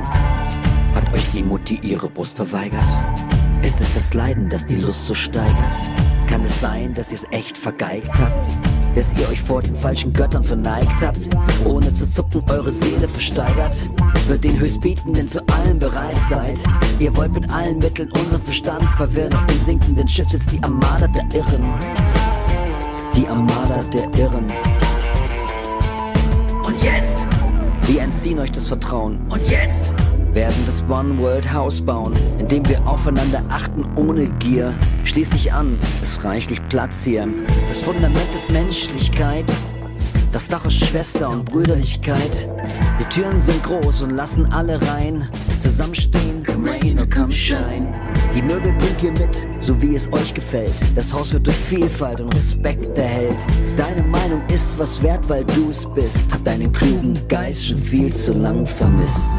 [0.94, 2.86] Hat euch die Mutti ihre Brust verweigert?
[3.62, 5.76] Ist es das Leiden, das die Lust so steigert?
[6.28, 8.65] Kann es sein, dass ihr es echt vergeigt habt?
[8.96, 11.20] Dass ihr euch vor den falschen Göttern verneigt habt,
[11.66, 13.76] ohne zu zucken eure Seele versteigert,
[14.26, 16.60] für den Höchstbietenden zu allem bereit seid.
[17.00, 21.08] Ihr wollt mit allen Mitteln unseren Verstand verwirren, auf dem sinkenden Schiff sitzt die Armada
[21.08, 21.64] der Irren.
[23.16, 24.46] Die Armada der Irren.
[26.66, 27.18] Und jetzt?
[27.84, 29.20] Wir entziehen euch das Vertrauen.
[29.30, 29.84] Und jetzt?
[30.36, 34.74] Werden das One World House bauen, in dem wir aufeinander achten ohne Gier.
[35.06, 37.28] Schließ dich an, es reichlich Platz hier.
[37.68, 39.46] Das Fundament ist Menschlichkeit.
[40.34, 42.50] Das Dach ist Schwester und Brüderlichkeit.
[43.00, 45.26] Die Türen sind groß und lassen alle rein.
[45.60, 47.94] Zusammenstehen, come rain or come shine.
[48.36, 50.74] Die Möbel bringt ihr mit, so wie es euch gefällt.
[50.98, 53.40] Das Haus wird durch Vielfalt und Respekt erhellt.
[53.78, 56.34] Deine Meinung ist was wert, weil du es bist.
[56.34, 59.32] Hab deinen klugen Geist schon viel zu lang vermisst.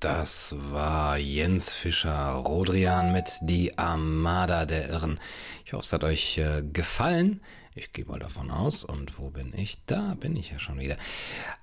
[0.00, 5.20] Das war Jens Fischer, Rodrian mit Die Armada der Irren.
[5.66, 7.42] Ich hoffe, es hat euch äh, gefallen.
[7.74, 8.82] Ich gehe mal davon aus.
[8.82, 9.84] Und wo bin ich?
[9.84, 10.96] Da bin ich ja schon wieder.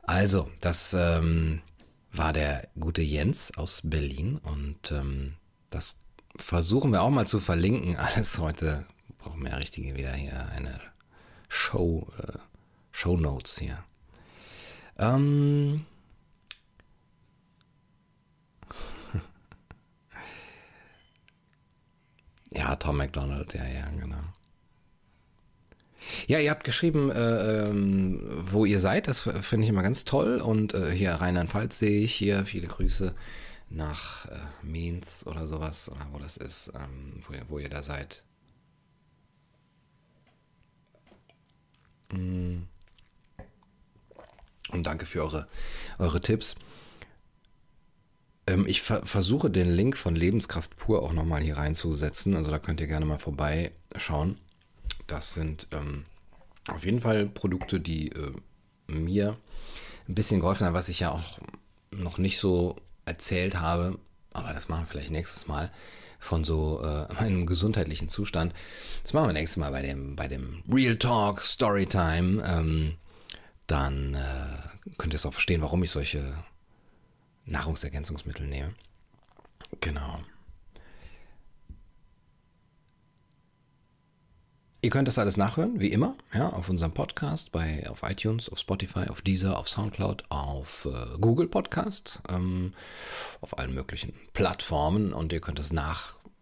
[0.04, 1.64] Also, das ähm,
[2.12, 4.38] war der gute Jens aus Berlin.
[4.38, 5.34] Und ähm,
[5.72, 5.98] das
[6.36, 7.96] versuchen wir auch mal zu verlinken.
[7.98, 8.86] Alles heute
[9.18, 10.80] brauchen wir ja richtige wieder hier eine
[11.50, 12.38] Show, äh,
[12.92, 13.84] Show Notes hier.
[15.00, 15.88] Ähm,
[22.52, 24.24] Ja, Tom McDonald, ja, ja, genau.
[26.28, 29.08] Ja, ihr habt geschrieben, äh, ähm, wo ihr seid.
[29.08, 30.38] Das finde ich immer ganz toll.
[30.38, 32.46] Und äh, hier Rheinland-Pfalz sehe ich hier.
[32.46, 33.14] Viele Grüße
[33.70, 37.84] nach äh, Mainz oder sowas, oder wo das ist, ähm, wo, ihr, wo ihr da
[37.84, 38.24] seid.
[42.14, 42.64] Mm.
[44.70, 45.48] Und danke für eure,
[45.98, 46.56] eure Tipps.
[48.48, 52.36] Ähm, ich ver versuche den Link von Lebenskraft pur auch nochmal hier reinzusetzen.
[52.36, 54.38] Also da könnt ihr gerne mal vorbeischauen.
[55.06, 56.06] Das sind ähm,
[56.70, 58.32] auf jeden Fall Produkte, die äh,
[58.88, 59.38] mir
[60.08, 61.40] ein bisschen geholfen haben, was ich ja auch
[61.92, 62.76] noch nicht so
[63.06, 64.00] erzählt habe.
[64.32, 65.72] Aber das machen wir vielleicht nächstes Mal
[66.20, 68.54] von so äh, meinem gesundheitlichen Zustand.
[69.04, 72.44] Das machen wir nächstes Mal bei dem, bei dem Real Talk Storytime.
[72.46, 72.96] Ähm,
[73.68, 76.34] dann äh, könnt ihr es auch verstehen, warum ich solche
[77.48, 78.74] Nahrungsergänzungsmittel nehme.
[79.82, 80.20] Genau.
[84.82, 88.60] Ihr könnt das alles nachhören, wie immer, ja, auf unserem Podcast, bei, auf iTunes, auf
[88.60, 92.74] Spotify, auf Deezer, auf Soundcloud, auf äh, Google Podcast, ähm,
[93.42, 95.74] auf allen möglichen Plattformen und ihr könnt es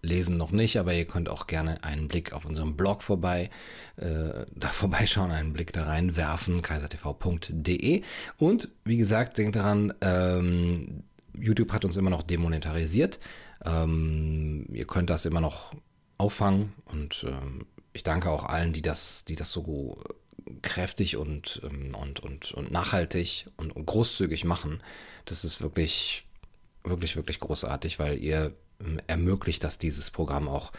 [0.05, 3.49] nachlesen noch nicht, aber ihr könnt auch gerne einen Blick auf unserem Blog vorbei,
[3.97, 8.01] äh, da vorbeischauen, einen Blick da reinwerfen, kaisertv.de
[8.37, 11.03] und wie gesagt, denkt daran, ähm,
[11.37, 13.19] YouTube hat uns immer noch demonetarisiert.
[13.65, 15.73] Ähm, ihr könnt das immer noch
[16.17, 19.97] auffangen und ähm, ich danke auch allen, die das, die das so
[20.61, 24.79] kräftig und, ähm, und, und, und nachhaltig und, und großzügig machen.
[25.25, 26.25] Das ist wirklich,
[26.83, 28.53] wirklich, wirklich großartig, weil ihr
[29.07, 30.71] ermöglicht, dass dieses Programm auch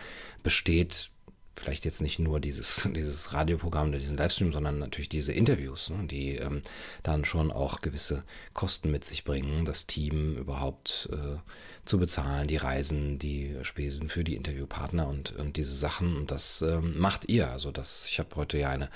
[0.43, 1.11] besteht,
[1.55, 6.07] vielleicht jetzt nicht nur dieses, dieses Radioprogramm oder diesen Livestream, sondern natürlich diese Interviews, ne,
[6.07, 6.63] die ähm,
[7.03, 11.39] dann schon auch gewisse Kosten mit sich bringen, das Team überhaupt äh,
[11.85, 16.17] zu bezahlen, die Reisen, die Spesen für die Interviewpartner und, und diese Sachen.
[16.17, 17.51] Und das ähm, macht ihr.
[17.51, 18.91] Also das, ich habe heute ja eine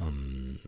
[0.00, 0.58] ähm,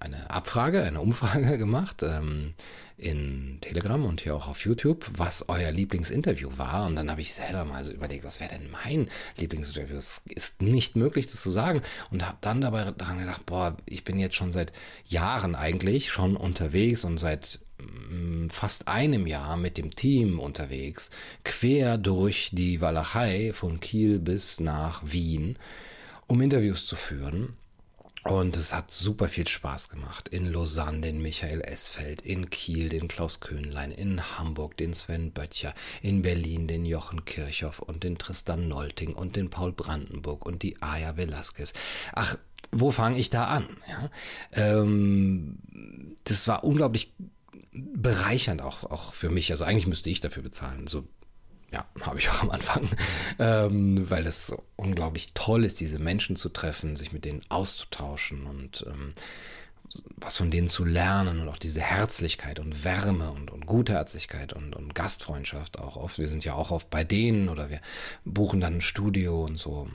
[0.00, 2.54] eine Abfrage, eine Umfrage gemacht ähm,
[2.98, 6.86] in Telegram und hier auch auf YouTube, was euer Lieblingsinterview war.
[6.86, 9.96] Und dann habe ich selber mal so überlegt, was wäre denn mein Lieblingsinterview?
[9.96, 11.82] Es ist nicht möglich, das zu sagen.
[12.10, 14.72] Und habe dann dabei daran gedacht, boah, ich bin jetzt schon seit
[15.06, 17.60] Jahren eigentlich schon unterwegs und seit
[18.10, 21.10] mm, fast einem Jahr mit dem Team unterwegs,
[21.44, 25.58] quer durch die Walachei von Kiel bis nach Wien,
[26.26, 27.56] um Interviews zu führen.
[28.24, 30.28] Und es hat super viel Spaß gemacht.
[30.28, 35.74] In Lausanne den Michael Esfeld, in Kiel den Klaus Köhnlein, in Hamburg den Sven Böttcher,
[36.02, 40.82] in Berlin den Jochen Kirchhoff und den Tristan Nolting und den Paul Brandenburg und die
[40.82, 41.72] Aya Velasquez.
[42.14, 42.36] Ach,
[42.72, 43.68] wo fange ich da an?
[43.88, 44.10] Ja?
[44.52, 45.58] Ähm,
[46.24, 47.12] das war unglaublich
[47.72, 49.52] bereichernd auch, auch für mich.
[49.52, 50.86] Also eigentlich müsste ich dafür bezahlen.
[50.86, 51.06] So
[51.72, 52.88] ja, habe ich auch am Anfang,
[53.38, 58.84] ähm, weil es unglaublich toll ist, diese Menschen zu treffen, sich mit denen auszutauschen und
[58.88, 59.14] ähm,
[60.16, 64.74] was von denen zu lernen und auch diese Herzlichkeit und Wärme und, und Gutherzigkeit und,
[64.74, 66.18] und Gastfreundschaft auch oft.
[66.18, 67.80] Wir sind ja auch oft bei denen oder wir
[68.24, 69.88] buchen dann ein Studio und so.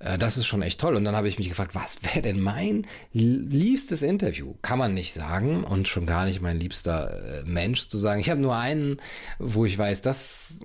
[0.00, 0.96] Äh, das ist schon echt toll.
[0.96, 4.54] Und dann habe ich mich gefragt, was wäre denn mein liebstes Interview?
[4.62, 8.20] Kann man nicht sagen und schon gar nicht mein liebster äh, Mensch zu sagen.
[8.20, 8.98] Ich habe nur einen,
[9.38, 10.60] wo ich weiß, das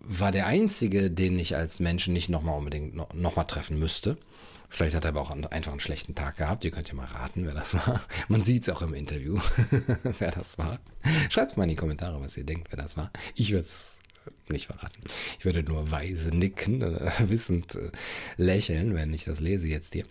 [0.00, 4.18] war der einzige, den ich als Menschen nicht nochmal unbedingt nochmal noch treffen müsste.
[4.74, 6.64] Vielleicht hat er aber auch einfach einen schlechten Tag gehabt.
[6.64, 8.02] Ihr könnt ja mal raten, wer das war.
[8.28, 9.38] Man sieht es auch im Interview,
[10.18, 10.80] wer das war.
[11.30, 13.12] Schreibt mal in die Kommentare, was ihr denkt, wer das war.
[13.36, 14.00] Ich würde es
[14.48, 15.00] nicht verraten.
[15.38, 17.92] Ich würde nur weise nicken oder wissend äh,
[18.36, 20.06] lächeln, wenn ich das lese jetzt hier.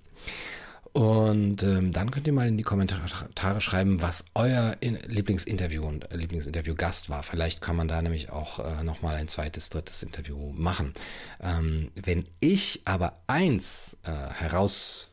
[0.94, 6.12] Und ähm, dann könnt ihr mal in die Kommentare schreiben, was euer in Lieblingsinterview und
[6.12, 7.24] äh, Lieblingsinterviewgast war.
[7.24, 10.94] Vielleicht kann man da nämlich auch äh, nochmal ein zweites, drittes Interview machen.
[11.42, 15.10] Ähm, wenn ich aber eins äh, herausnehmen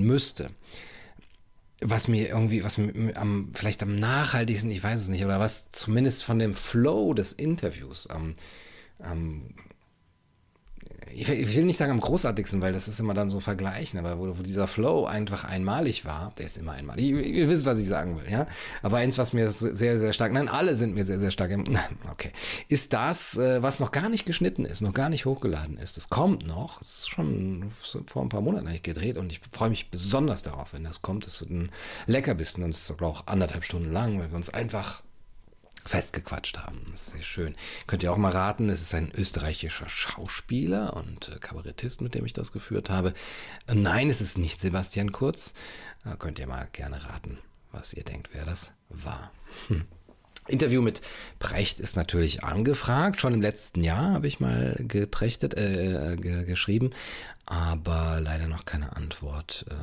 [0.00, 0.48] äh, müsste,
[1.82, 5.70] was mir irgendwie, was mir am, vielleicht am nachhaltigsten, ich weiß es nicht, oder was
[5.70, 8.32] zumindest von dem Flow des Interviews am,
[9.00, 9.50] am
[11.16, 14.38] ich will nicht sagen am großartigsten, weil das ist immer dann so vergleichen, aber wo,
[14.38, 17.04] wo dieser Flow einfach einmalig war, der ist immer einmalig.
[17.04, 18.46] Ihr, ihr, wisst, was ich sagen will, ja.
[18.82, 21.98] Aber eins, was mir sehr, sehr stark, nein, alle sind mir sehr, sehr stark, nein,
[22.10, 22.32] okay,
[22.68, 25.96] ist das, äh, was noch gar nicht geschnitten ist, noch gar nicht hochgeladen ist.
[25.96, 27.66] Das kommt noch, das ist schon
[28.06, 31.26] vor ein paar Monaten eigentlich gedreht und ich freue mich besonders darauf, wenn das kommt.
[31.26, 31.70] Es wird ein
[32.06, 35.03] Leckerbissen und es ist auch anderthalb Stunden lang, weil wir uns einfach
[35.84, 36.82] festgequatscht haben.
[36.90, 37.56] Das ist sehr schön.
[37.86, 42.24] Könnt ihr auch mal raten, es ist ein österreichischer Schauspieler und äh, Kabarettist, mit dem
[42.24, 43.14] ich das geführt habe.
[43.66, 45.54] Äh, nein, es ist nicht Sebastian Kurz.
[46.04, 47.38] Äh, könnt ihr mal gerne raten,
[47.72, 49.30] was ihr denkt, wer das war.
[49.68, 49.84] Hm.
[50.46, 51.00] Interview mit
[51.38, 53.20] Precht ist natürlich angefragt.
[53.20, 56.90] Schon im letzten Jahr habe ich mal geprechtet, äh, ge geschrieben,
[57.46, 59.74] aber leider noch keine Antwort äh,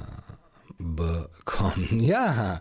[0.81, 1.87] bekommen.
[2.01, 2.59] Ja,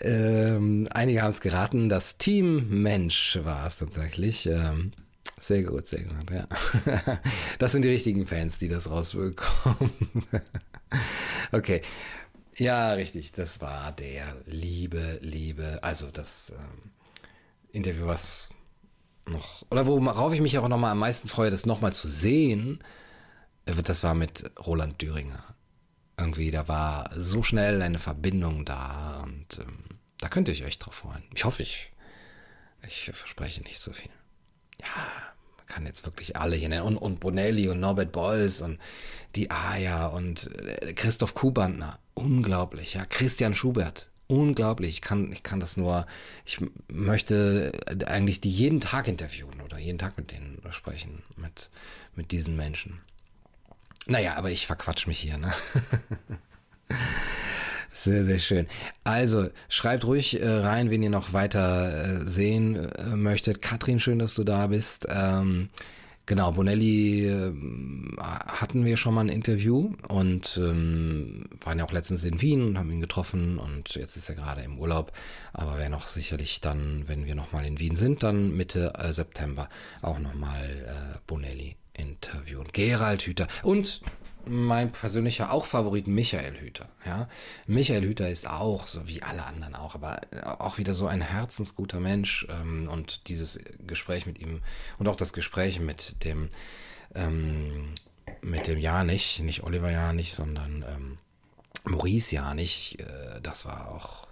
[0.00, 1.88] ähm, einige haben es geraten.
[1.88, 4.46] Das Team Mensch war es tatsächlich.
[4.46, 4.90] Ähm,
[5.38, 6.46] sehr gut, sehr gut, ja.
[7.58, 9.90] Das sind die richtigen Fans, die das rausbekommen.
[11.52, 11.82] Okay.
[12.56, 13.32] Ja, richtig.
[13.32, 16.90] Das war der liebe, liebe, also das ähm,
[17.72, 18.48] Interview, was
[19.26, 22.80] noch, oder worauf ich mich auch nochmal am meisten freue, das nochmal zu sehen,
[23.66, 25.44] äh, das war mit Roland Düringer
[26.20, 29.84] irgendwie, da war so schnell eine Verbindung da und ähm,
[30.18, 31.24] da könnt ihr euch drauf freuen.
[31.34, 31.90] Ich hoffe, ich,
[32.86, 34.10] ich verspreche nicht so viel.
[34.80, 34.86] Ja,
[35.56, 36.84] man kann jetzt wirklich alle hier nennen.
[36.84, 38.78] Und, und Bonelli und Norbert Bolz und
[39.34, 41.98] die Aya und äh, Christoph Kubantner.
[42.14, 43.04] Unglaublich, ja.
[43.06, 44.10] Christian Schubert.
[44.26, 44.90] Unglaublich.
[44.90, 46.06] Ich kann, ich kann das nur,
[46.44, 47.72] ich möchte
[48.06, 51.70] eigentlich die jeden Tag interviewen oder jeden Tag mit denen sprechen, mit,
[52.14, 53.00] mit diesen Menschen.
[54.10, 55.52] Naja, aber ich verquatsch mich hier, ne?
[57.92, 58.66] Sehr, sehr schön.
[59.04, 63.60] Also schreibt ruhig äh, rein, wen ihr noch weiter äh, sehen äh, möchtet.
[63.60, 65.06] Katrin, schön, dass du da bist.
[65.10, 65.68] Ähm,
[66.24, 67.52] genau, Bonelli äh,
[68.18, 72.78] hatten wir schon mal ein Interview und ähm, waren ja auch letztens in Wien und
[72.78, 75.12] haben ihn getroffen und jetzt ist er gerade im Urlaub.
[75.52, 79.68] Aber wäre noch sicherlich dann, wenn wir nochmal in Wien sind, dann Mitte äh, September
[80.00, 82.66] auch nochmal äh, Bonelli interviewen.
[82.72, 84.00] Gerald Hüther und
[84.46, 86.88] mein persönlicher auch Favorit Michael Hüter.
[87.04, 87.28] Ja,
[87.66, 90.20] Michael Hüter ist auch so wie alle anderen auch, aber
[90.58, 94.62] auch wieder so ein herzensguter Mensch ähm, und dieses Gespräch mit ihm
[94.98, 96.48] und auch das Gespräch mit dem
[97.14, 97.94] ähm,
[98.42, 101.18] mit dem Janich, nicht Oliver Janich, sondern ähm,
[101.84, 104.29] Maurice Janich, äh, das war auch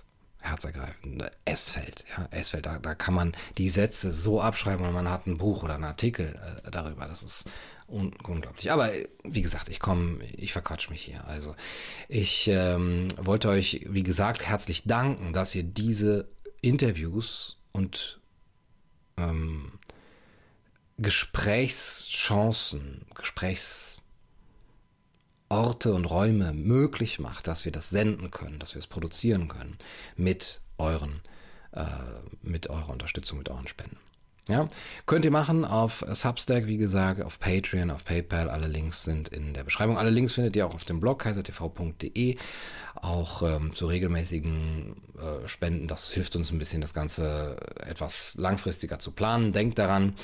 [0.48, 1.30] herzergreifend.
[1.44, 5.38] Esfeld, ja, Esfeld, da, da kann man die Sätze so abschreiben und man hat ein
[5.38, 7.06] Buch oder einen Artikel äh, darüber.
[7.06, 7.50] Das ist
[7.86, 8.70] un unglaublich.
[8.70, 8.90] Aber
[9.24, 11.26] wie gesagt, ich komme, ich verquatsch mich hier.
[11.26, 11.54] Also
[12.08, 16.28] ich ähm, wollte euch, wie gesagt, herzlich danken, dass ihr diese
[16.60, 18.20] Interviews und
[19.16, 19.72] ähm,
[20.98, 23.97] Gesprächschancen, Gesprächs
[25.48, 29.78] Orte und Räume möglich macht, dass wir das senden können, dass wir es produzieren können
[30.16, 31.22] mit euren,
[31.72, 31.84] äh,
[32.42, 33.96] mit eurer Unterstützung, mit euren Spenden.
[34.48, 34.70] Ja,
[35.04, 38.48] könnt ihr machen auf Substack, wie gesagt, auf Patreon, auf PayPal.
[38.48, 39.98] Alle Links sind in der Beschreibung.
[39.98, 42.36] Alle Links findet ihr auch auf dem Blog kaisertv.de.
[42.94, 45.86] Auch ähm, zu regelmäßigen äh, Spenden.
[45.86, 49.52] Das hilft uns ein bisschen, das Ganze etwas langfristiger zu planen.
[49.52, 50.14] Denkt daran,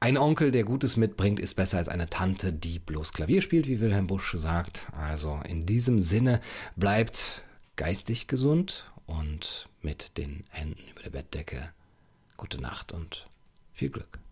[0.00, 3.80] ein Onkel, der Gutes mitbringt, ist besser als eine Tante, die bloß Klavier spielt, wie
[3.80, 4.88] Wilhelm Busch sagt.
[4.98, 6.40] Also in diesem Sinne
[6.74, 7.42] bleibt
[7.76, 11.68] geistig gesund und mit den Händen über der Bettdecke.
[12.38, 13.26] Gute Nacht und
[13.74, 14.23] viel Glück.